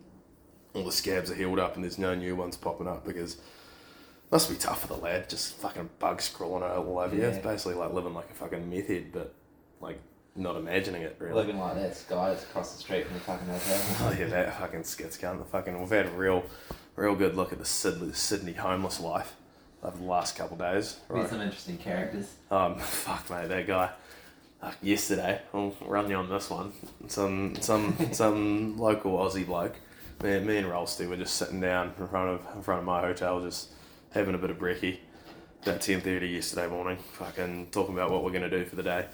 all 0.76 0.84
the 0.84 0.92
scabs 0.92 1.32
are 1.32 1.36
healed 1.36 1.60
up 1.60 1.76
and 1.76 1.84
there's 1.84 2.00
no 2.00 2.16
new 2.16 2.36
ones 2.36 2.58
popping 2.58 2.88
up 2.88 3.06
because 3.06 3.38
must 4.32 4.50
be 4.50 4.56
tough 4.56 4.82
for 4.82 4.88
the 4.88 4.96
lad. 4.96 5.30
Just 5.30 5.56
fucking 5.56 5.90
bugs 6.00 6.30
crawling 6.30 6.64
all 6.64 7.00
over 7.00 7.16
you. 7.16 7.22
Yeah. 7.22 7.30
It's 7.30 7.44
basically 7.44 7.76
like 7.76 7.94
living 7.94 8.14
like 8.14 8.30
a 8.30 8.34
fucking 8.34 8.70
meth 8.70 8.88
head, 8.88 9.12
but 9.12 9.34
like 9.80 10.00
not 10.36 10.56
imagining 10.56 11.04
it 11.04 11.16
really. 11.20 11.36
Living 11.36 11.60
like 11.60 11.76
that 11.76 12.04
guy 12.10 12.30
that's 12.30 12.44
across 12.44 12.74
the 12.76 12.82
street 12.82 13.06
from 13.06 13.14
the 13.16 13.20
fucking 13.22 13.48
hotel. 13.48 13.82
Oh 14.02 14.16
yeah, 14.18 14.28
that 14.28 14.60
fucking 14.60 14.84
skits 14.84 15.18
cunt. 15.18 15.40
The 15.40 15.46
fucking 15.46 15.80
we've 15.80 15.90
had 15.90 16.08
a 16.08 16.12
real, 16.12 16.44
real 16.96 17.16
good 17.16 17.36
look 17.36 17.54
at 17.54 17.60
the 17.60 17.66
Sydney, 17.66 18.14
Sydney 18.14 18.54
homeless 18.54 19.00
life 19.00 19.36
over 19.84 19.98
the 19.98 20.04
last 20.04 20.36
couple 20.36 20.54
of 20.56 20.60
days. 20.60 21.00
Right. 21.10 21.30
some 21.30 21.42
interesting 21.42 21.78
characters. 21.78 22.34
Um, 22.50 22.76
fuck 22.80 23.30
mate, 23.30 23.50
that 23.50 23.68
guy. 23.68 23.92
Uh, 24.62 24.72
yesterday, 24.82 25.42
I'll 25.54 25.76
run 25.82 26.10
you 26.10 26.16
on 26.16 26.30
this 26.30 26.50
one. 26.50 26.72
Some 27.08 27.56
some 27.62 27.96
some 28.12 28.78
local 28.78 29.18
Aussie 29.18 29.46
bloke. 29.46 29.76
Me, 30.24 30.40
me 30.40 30.58
and 30.58 30.70
Ralsty 30.70 31.06
were 31.06 31.18
just 31.18 31.36
sitting 31.36 31.60
down 31.60 31.92
in 32.00 32.08
front 32.08 32.30
of 32.30 32.56
in 32.56 32.62
front 32.64 32.80
of 32.80 32.86
my 32.86 33.02
hotel, 33.02 33.42
just 33.42 33.72
having 34.12 34.36
a 34.36 34.38
bit 34.38 34.50
of 34.50 34.58
brekkie. 34.58 34.98
About 35.64 35.82
ten 35.82 36.02
thirty 36.02 36.28
yesterday 36.28 36.68
morning, 36.68 36.98
fucking 37.14 37.68
talking 37.72 37.94
about 37.94 38.10
what 38.12 38.24
we're 38.24 38.32
gonna 38.32 38.50
do 38.50 38.66
for 38.66 38.76
the 38.76 38.84
day. 38.84 39.06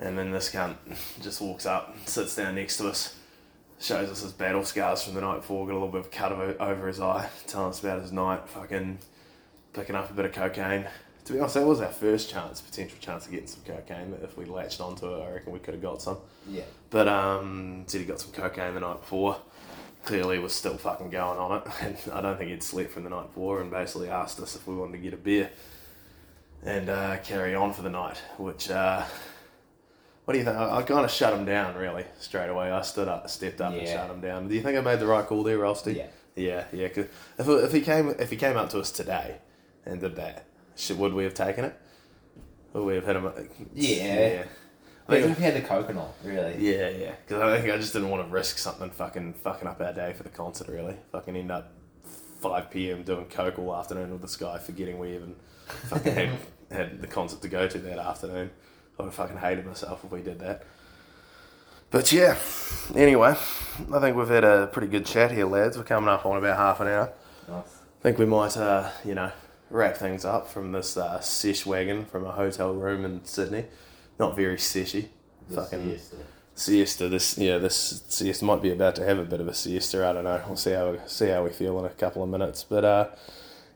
And 0.00 0.16
then 0.16 0.30
this 0.30 0.50
cunt 0.50 0.76
just 1.20 1.40
walks 1.40 1.66
up, 1.66 1.96
sits 2.06 2.36
down 2.36 2.54
next 2.54 2.76
to 2.78 2.88
us, 2.88 3.16
shows 3.80 4.08
us 4.08 4.22
his 4.22 4.32
battle 4.32 4.64
scars 4.64 5.02
from 5.02 5.14
the 5.14 5.20
night 5.20 5.36
before, 5.36 5.66
got 5.66 5.72
a 5.72 5.74
little 5.74 5.88
bit 5.88 6.00
of 6.00 6.10
cut 6.10 6.32
over, 6.32 6.56
over 6.60 6.86
his 6.86 7.00
eye, 7.00 7.28
telling 7.46 7.70
us 7.70 7.80
about 7.80 8.00
his 8.02 8.12
night, 8.12 8.48
fucking 8.48 8.98
picking 9.72 9.96
up 9.96 10.10
a 10.10 10.14
bit 10.14 10.24
of 10.24 10.32
cocaine. 10.32 10.86
To 11.24 11.32
be 11.34 11.40
honest, 11.40 11.56
that 11.56 11.66
was 11.66 11.80
our 11.80 11.90
first 11.90 12.30
chance, 12.30 12.60
potential 12.60 12.96
chance 13.00 13.26
of 13.26 13.32
getting 13.32 13.46
some 13.46 13.60
cocaine. 13.62 14.16
If 14.22 14.38
we 14.38 14.46
latched 14.46 14.80
onto 14.80 15.14
it, 15.14 15.22
I 15.22 15.30
reckon 15.30 15.52
we 15.52 15.58
could 15.58 15.74
have 15.74 15.82
got 15.82 16.00
some. 16.00 16.16
Yeah. 16.48 16.62
But 16.90 17.06
um, 17.06 17.84
said 17.86 18.00
he 18.00 18.06
got 18.06 18.20
some 18.20 18.32
cocaine 18.32 18.74
the 18.74 18.80
night 18.80 19.00
before. 19.00 19.36
Clearly 20.04 20.38
was 20.38 20.54
still 20.54 20.78
fucking 20.78 21.10
going 21.10 21.38
on 21.38 21.58
it, 21.58 21.68
and 21.82 22.12
I 22.14 22.22
don't 22.22 22.38
think 22.38 22.50
he'd 22.50 22.62
slept 22.62 22.92
from 22.92 23.04
the 23.04 23.10
night 23.10 23.26
before. 23.26 23.60
And 23.60 23.70
basically 23.70 24.08
asked 24.08 24.40
us 24.40 24.56
if 24.56 24.66
we 24.66 24.74
wanted 24.74 24.92
to 24.92 24.98
get 24.98 25.12
a 25.12 25.18
beer 25.18 25.50
and 26.64 26.88
uh, 26.88 27.18
carry 27.18 27.54
on 27.54 27.74
for 27.74 27.82
the 27.82 27.90
night. 27.90 28.16
Which, 28.38 28.70
uh, 28.70 29.04
what 30.28 30.34
do 30.34 30.40
you 30.40 30.44
think? 30.44 30.58
I, 30.58 30.76
I 30.76 30.82
kind 30.82 31.06
of 31.06 31.10
shut 31.10 31.32
him 31.32 31.46
down 31.46 31.74
really 31.74 32.04
straight 32.18 32.50
away. 32.50 32.70
I 32.70 32.82
stood 32.82 33.08
up, 33.08 33.30
stepped 33.30 33.62
up, 33.62 33.72
and 33.72 33.88
shut 33.88 34.10
him 34.10 34.20
down. 34.20 34.46
Do 34.46 34.54
you 34.54 34.60
think 34.60 34.76
I 34.76 34.82
made 34.82 35.00
the 35.00 35.06
right 35.06 35.24
call 35.24 35.42
there, 35.42 35.56
Ralsty? 35.56 35.94
Yeah. 35.94 36.06
Yeah, 36.36 36.64
yeah. 36.70 36.88
Cause 36.88 37.06
if, 37.38 37.48
if 37.48 37.72
he 37.72 37.80
came 37.80 38.10
if 38.10 38.28
he 38.28 38.36
came 38.36 38.58
up 38.58 38.68
to 38.70 38.80
us 38.80 38.90
today 38.90 39.38
and 39.86 40.02
did 40.02 40.16
that, 40.16 40.44
should, 40.76 40.98
would 40.98 41.14
we 41.14 41.24
have 41.24 41.32
taken 41.32 41.64
it? 41.64 41.80
Would 42.74 42.84
we 42.84 42.94
have 42.96 43.06
hit 43.06 43.16
him? 43.16 43.32
Yeah. 43.72 44.44
I 45.08 45.12
think, 45.12 45.24
think 45.24 45.38
we 45.38 45.44
had 45.44 45.54
the 45.54 45.62
coconut, 45.62 46.12
really. 46.22 46.56
yeah, 46.58 46.90
yeah. 46.90 47.14
Because 47.26 47.40
I 47.40 47.58
think 47.58 47.72
I 47.72 47.78
just 47.78 47.94
didn't 47.94 48.10
want 48.10 48.26
to 48.26 48.30
risk 48.30 48.58
something 48.58 48.90
fucking 48.90 49.32
fucking 49.32 49.66
up 49.66 49.80
our 49.80 49.94
day 49.94 50.12
for 50.12 50.24
the 50.24 50.28
concert. 50.28 50.68
Really, 50.68 50.96
fucking 51.10 51.36
end 51.36 51.50
up 51.50 51.72
five 52.42 52.70
p.m. 52.70 53.02
doing 53.02 53.24
coke 53.30 53.58
all 53.58 53.74
afternoon 53.74 54.10
with 54.10 54.20
this 54.20 54.36
guy, 54.36 54.58
forgetting 54.58 54.98
we 54.98 55.14
even 55.14 55.36
fucking 55.86 56.14
had, 56.14 56.30
had 56.70 57.00
the 57.00 57.06
concert 57.06 57.40
to 57.40 57.48
go 57.48 57.66
to 57.66 57.78
that 57.78 57.98
afternoon. 57.98 58.50
I 58.98 59.02
would 59.02 59.08
have 59.08 59.14
fucking 59.14 59.38
hated 59.38 59.64
myself 59.64 60.04
if 60.04 60.10
we 60.10 60.22
did 60.22 60.40
that. 60.40 60.64
But 61.90 62.12
yeah, 62.12 62.36
anyway, 62.94 63.30
I 63.30 64.00
think 64.00 64.16
we've 64.16 64.28
had 64.28 64.44
a 64.44 64.66
pretty 64.66 64.88
good 64.88 65.06
chat 65.06 65.30
here, 65.30 65.46
lads. 65.46 65.78
We're 65.78 65.84
coming 65.84 66.08
up 66.08 66.26
on 66.26 66.36
about 66.36 66.56
half 66.56 66.80
an 66.80 66.88
hour. 66.88 67.12
Nice. 67.48 67.64
I 68.00 68.02
think 68.02 68.18
we 68.18 68.26
might, 68.26 68.56
uh, 68.56 68.90
you 69.04 69.14
know, 69.14 69.32
wrap 69.70 69.96
things 69.96 70.24
up 70.24 70.48
from 70.48 70.72
this 70.72 70.96
uh, 70.96 71.20
sesh 71.20 71.64
wagon 71.64 72.04
from 72.04 72.26
a 72.26 72.32
hotel 72.32 72.74
room 72.74 73.04
in 73.04 73.24
Sydney. 73.24 73.64
Not 74.18 74.36
very 74.36 74.56
seshy. 74.56 75.08
Fucking 75.54 75.88
siesta. 75.88 76.16
siesta. 76.54 77.08
This 77.08 77.38
yeah, 77.38 77.56
this 77.56 78.02
siesta 78.08 78.44
might 78.44 78.60
be 78.60 78.70
about 78.70 78.96
to 78.96 79.04
have 79.06 79.18
a 79.18 79.24
bit 79.24 79.40
of 79.40 79.48
a 79.48 79.54
siesta. 79.54 80.06
I 80.06 80.12
don't 80.12 80.24
know. 80.24 80.42
We'll 80.46 80.56
see 80.56 80.72
how 80.72 80.98
see 81.06 81.28
how 81.28 81.44
we 81.44 81.50
feel 81.50 81.78
in 81.78 81.86
a 81.86 81.90
couple 81.90 82.22
of 82.22 82.28
minutes. 82.28 82.64
But 82.64 82.84
uh, 82.84 83.08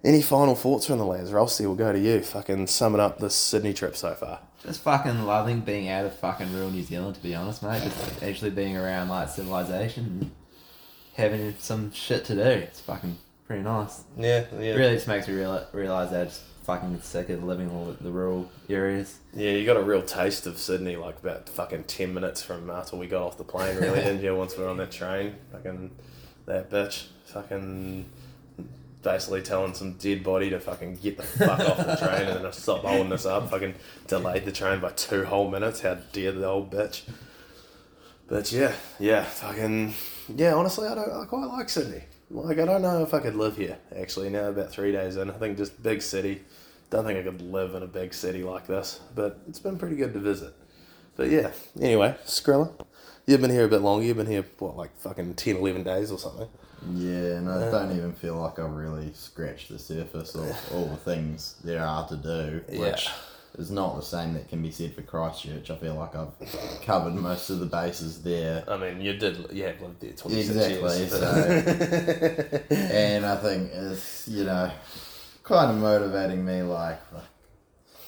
any 0.04 0.20
final 0.20 0.54
thoughts 0.54 0.86
from 0.86 0.98
the 0.98 1.06
lads? 1.06 1.32
Rossi, 1.32 1.64
we'll 1.64 1.76
go 1.76 1.92
to 1.92 1.98
you. 1.98 2.20
Fucking 2.22 2.66
summing 2.66 3.00
up 3.00 3.20
this 3.20 3.34
Sydney 3.34 3.72
trip 3.72 3.96
so 3.96 4.12
far. 4.14 4.40
Just 4.64 4.82
fucking 4.82 5.24
loving 5.24 5.60
being 5.60 5.88
out 5.88 6.04
of 6.04 6.16
fucking 6.18 6.52
real 6.54 6.70
New 6.70 6.82
Zealand, 6.84 7.16
to 7.16 7.22
be 7.22 7.34
honest, 7.34 7.62
mate. 7.62 7.82
Just 7.82 8.22
actually 8.22 8.50
being 8.50 8.76
around 8.76 9.08
like 9.08 9.28
civilization 9.28 10.04
and 10.04 10.30
having 11.14 11.54
some 11.58 11.92
shit 11.92 12.24
to 12.26 12.34
do. 12.34 12.42
It's 12.42 12.80
fucking 12.80 13.18
pretty 13.46 13.62
nice. 13.62 14.02
Yeah, 14.16 14.44
yeah, 14.54 14.58
It 14.60 14.76
really 14.78 14.94
just 14.94 15.08
makes 15.08 15.26
me 15.26 15.34
real, 15.34 15.66
realize 15.72 16.10
that 16.10 16.20
I'm 16.20 16.26
just 16.28 16.42
fucking 16.62 17.00
sick 17.02 17.28
of 17.30 17.42
living 17.42 17.70
all 17.72 17.96
the 18.00 18.10
rural 18.12 18.48
areas. 18.68 19.18
yeah. 19.34 19.50
You 19.50 19.66
got 19.66 19.76
a 19.76 19.82
real 19.82 20.02
taste 20.02 20.46
of 20.46 20.56
Sydney, 20.58 20.94
like 20.94 21.18
about 21.18 21.48
fucking 21.48 21.84
ten 21.84 22.14
minutes 22.14 22.40
from 22.42 22.70
after 22.70 22.96
we 22.96 23.08
got 23.08 23.22
off 23.22 23.36
the 23.38 23.44
plane. 23.44 23.76
Really, 23.78 23.96
didn't 24.00 24.22
you? 24.22 24.36
Once 24.36 24.56
we 24.56 24.62
were 24.62 24.70
on 24.70 24.76
that 24.76 24.92
train, 24.92 25.34
fucking 25.50 25.90
that 26.46 26.70
bitch, 26.70 27.06
fucking 27.26 28.06
basically 29.02 29.42
telling 29.42 29.74
some 29.74 29.94
dead 29.94 30.22
body 30.22 30.50
to 30.50 30.60
fucking 30.60 30.96
get 30.96 31.16
the 31.16 31.22
fuck 31.22 31.60
off 31.60 31.76
the 31.78 31.96
train 31.96 32.28
and 32.28 32.44
then 32.44 32.52
stop 32.52 32.82
holding 32.82 33.12
us 33.12 33.26
up. 33.26 33.50
Fucking 33.50 33.74
delayed 34.06 34.44
the 34.44 34.52
train 34.52 34.80
by 34.80 34.90
two 34.90 35.24
whole 35.24 35.50
minutes. 35.50 35.80
How 35.80 35.94
dare 36.12 36.32
the 36.32 36.46
old 36.46 36.70
bitch? 36.70 37.02
But 38.28 38.50
yeah, 38.52 38.72
yeah, 38.98 39.24
fucking 39.24 39.94
yeah. 40.34 40.54
Honestly, 40.54 40.86
I 40.86 40.94
don't. 40.94 41.10
I 41.10 41.24
quite 41.26 41.46
like 41.46 41.68
Sydney. 41.68 42.04
Like 42.30 42.58
I 42.58 42.64
don't 42.64 42.82
know 42.82 43.02
if 43.02 43.12
I 43.12 43.20
could 43.20 43.34
live 43.34 43.56
here. 43.56 43.78
Actually, 43.94 44.30
now 44.30 44.48
about 44.48 44.70
three 44.70 44.92
days 44.92 45.16
in, 45.16 45.30
I 45.30 45.34
think 45.34 45.58
just 45.58 45.82
big 45.82 46.00
city. 46.00 46.42
Don't 46.88 47.04
think 47.04 47.18
I 47.18 47.22
could 47.22 47.42
live 47.42 47.74
in 47.74 47.82
a 47.82 47.86
big 47.86 48.14
city 48.14 48.42
like 48.42 48.66
this. 48.66 49.00
But 49.14 49.40
it's 49.48 49.58
been 49.58 49.78
pretty 49.78 49.96
good 49.96 50.14
to 50.14 50.20
visit. 50.20 50.54
But 51.16 51.28
yeah. 51.28 51.50
Anyway, 51.80 52.14
Skriller, 52.24 52.72
you've 53.26 53.40
been 53.40 53.50
here 53.50 53.64
a 53.64 53.68
bit 53.68 53.82
longer. 53.82 54.06
You've 54.06 54.16
been 54.16 54.26
here 54.26 54.46
what, 54.58 54.76
like 54.76 54.98
fucking 54.98 55.34
10, 55.34 55.56
11 55.56 55.82
days 55.82 56.10
or 56.10 56.18
something. 56.18 56.48
Yeah, 56.94 57.36
and 57.36 57.48
I 57.48 57.52
uh, 57.54 57.70
don't 57.70 57.96
even 57.96 58.12
feel 58.12 58.36
like 58.36 58.58
I've 58.58 58.72
really 58.72 59.12
scratched 59.14 59.68
the 59.68 59.78
surface 59.78 60.34
of 60.34 60.56
all 60.74 60.86
the 60.86 60.96
things 60.96 61.54
there 61.62 61.84
are 61.84 62.06
to 62.08 62.16
do, 62.16 62.62
which 62.78 63.04
Yeah. 63.06 63.12
is 63.58 63.70
not 63.70 63.96
the 63.96 64.02
same 64.02 64.34
that 64.34 64.48
can 64.48 64.62
be 64.62 64.70
said 64.72 64.94
for 64.94 65.02
Christchurch. 65.02 65.70
I 65.70 65.76
feel 65.76 65.94
like 65.94 66.14
I've 66.16 66.32
covered 66.84 67.14
most 67.14 67.50
of 67.50 67.60
the 67.60 67.66
bases 67.66 68.22
there. 68.22 68.64
I 68.68 68.76
mean, 68.76 69.00
you 69.00 69.12
did. 69.14 69.46
You 69.52 69.64
have 69.64 69.80
lived 69.80 70.00
there 70.00 70.12
twenty 70.12 70.42
six 70.42 70.56
Exactly, 70.56 70.98
years. 70.98 71.10
so- 72.70 72.76
and 72.94 73.26
I 73.26 73.36
think 73.36 73.70
it's, 73.72 74.26
you 74.28 74.44
know, 74.44 74.70
kind 75.44 75.70
of 75.70 75.76
motivating 75.78 76.44
me, 76.44 76.62
like, 76.62 77.00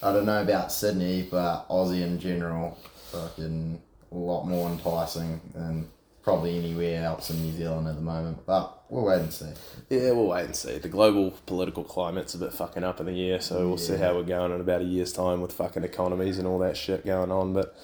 I 0.02 0.12
don't 0.12 0.26
know 0.26 0.42
about 0.42 0.72
Sydney, 0.72 1.28
but 1.30 1.68
Aussie 1.68 2.02
in 2.02 2.18
general, 2.18 2.76
fucking 3.12 3.80
a 4.12 4.14
lot 4.16 4.44
more 4.44 4.68
enticing 4.70 5.40
than 5.54 5.88
probably 6.24 6.58
anywhere 6.58 7.04
else 7.04 7.30
in 7.30 7.40
New 7.42 7.52
Zealand 7.52 7.86
at 7.86 7.94
the 7.96 8.00
moment. 8.00 8.44
But 8.46 8.82
we'll 8.88 9.04
wait 9.04 9.20
and 9.20 9.32
see. 9.32 9.50
Yeah, 9.90 10.12
we'll 10.12 10.26
wait 10.28 10.46
and 10.46 10.56
see. 10.56 10.78
The 10.78 10.88
global 10.88 11.32
political 11.46 11.84
climate's 11.84 12.34
a 12.34 12.38
bit 12.38 12.52
fucking 12.52 12.82
up 12.82 12.98
in 12.98 13.06
the 13.06 13.12
year, 13.12 13.40
so 13.40 13.68
we'll 13.68 13.78
see 13.78 13.96
how 13.96 14.14
we're 14.14 14.22
going 14.24 14.50
in 14.52 14.60
about 14.60 14.80
a 14.80 14.84
year's 14.84 15.12
time 15.12 15.40
with 15.42 15.52
fucking 15.52 15.84
economies 15.84 16.38
and 16.38 16.46
all 16.48 16.58
that 16.60 16.76
shit 16.76 17.04
going 17.04 17.30
on. 17.30 17.52
But 17.52 17.76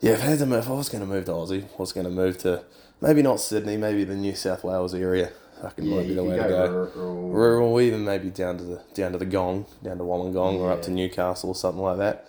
yeah, 0.00 0.12
if 0.12 0.22
I 0.22 0.26
had 0.26 0.38
to 0.40 0.46
move, 0.46 0.60
if 0.64 0.68
I 0.70 0.72
was 0.72 0.88
going 0.88 1.02
to 1.02 1.06
move 1.06 1.26
to 1.26 1.32
Aussie, 1.32 1.64
I 1.64 1.76
was 1.78 1.92
going 1.92 2.06
to 2.06 2.10
move 2.10 2.38
to 2.38 2.64
maybe 3.00 3.22
not 3.22 3.40
Sydney, 3.40 3.76
maybe 3.76 4.02
the 4.04 4.16
New 4.16 4.34
South 4.34 4.64
Wales 4.64 4.94
area. 4.94 5.30
Fucking 5.60 5.84
Yeah, 5.86 5.96
might 5.96 6.06
be 6.06 6.14
the 6.14 6.22
way 6.24 6.36
go, 6.36 6.42
to 6.44 6.48
go. 6.48 6.70
rural. 6.94 7.30
Rural, 7.30 7.80
even 7.80 8.04
maybe 8.04 8.30
down 8.30 8.58
to 8.58 8.64
the 8.64 8.82
down 8.94 9.10
to 9.12 9.18
the 9.18 9.26
Gong, 9.26 9.66
down 9.82 9.98
to 9.98 10.04
Wollongong, 10.04 10.54
or 10.60 10.70
up 10.70 10.82
to 10.82 10.90
Newcastle 10.92 11.50
or 11.50 11.54
something 11.56 11.82
like 11.82 11.98
that. 11.98 12.26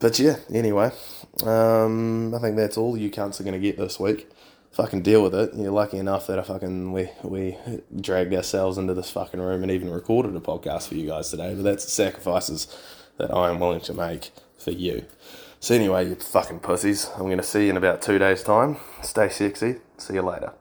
But 0.00 0.18
yeah, 0.18 0.36
anyway, 0.52 0.90
um, 1.44 2.34
I 2.34 2.38
think 2.40 2.56
that's 2.56 2.76
all 2.76 2.96
you 2.96 3.10
cunts 3.10 3.40
are 3.40 3.44
going 3.44 3.54
to 3.54 3.60
get 3.60 3.78
this 3.78 3.98
week. 4.00 4.28
Fucking 4.72 5.02
deal 5.02 5.22
with 5.22 5.34
it. 5.34 5.54
You're 5.54 5.72
lucky 5.72 5.98
enough 5.98 6.26
that 6.28 6.38
I 6.38 6.42
fucking 6.42 6.92
we 6.92 7.10
we 7.22 7.56
dragged 8.00 8.32
ourselves 8.34 8.78
into 8.78 8.94
this 8.94 9.10
fucking 9.10 9.40
room 9.40 9.62
and 9.62 9.72
even 9.72 9.90
recorded 9.90 10.36
a 10.36 10.40
podcast 10.40 10.88
for 10.88 10.94
you 10.94 11.06
guys 11.06 11.30
today. 11.30 11.54
But 11.54 11.64
that's 11.64 11.84
the 11.84 11.90
sacrifices 11.90 12.68
that 13.16 13.34
I 13.34 13.50
am 13.50 13.58
willing 13.58 13.80
to 13.80 13.94
make 13.94 14.30
for 14.56 14.70
you. 14.70 15.04
So 15.60 15.74
anyway, 15.74 16.08
you 16.08 16.14
fucking 16.14 16.60
pussies. 16.60 17.10
I'm 17.16 17.24
going 17.24 17.38
to 17.38 17.42
see 17.42 17.64
you 17.64 17.70
in 17.70 17.76
about 17.76 18.00
two 18.02 18.18
days' 18.18 18.44
time. 18.44 18.76
Stay 19.02 19.28
sexy. 19.28 19.76
See 19.96 20.14
you 20.14 20.22
later. 20.22 20.52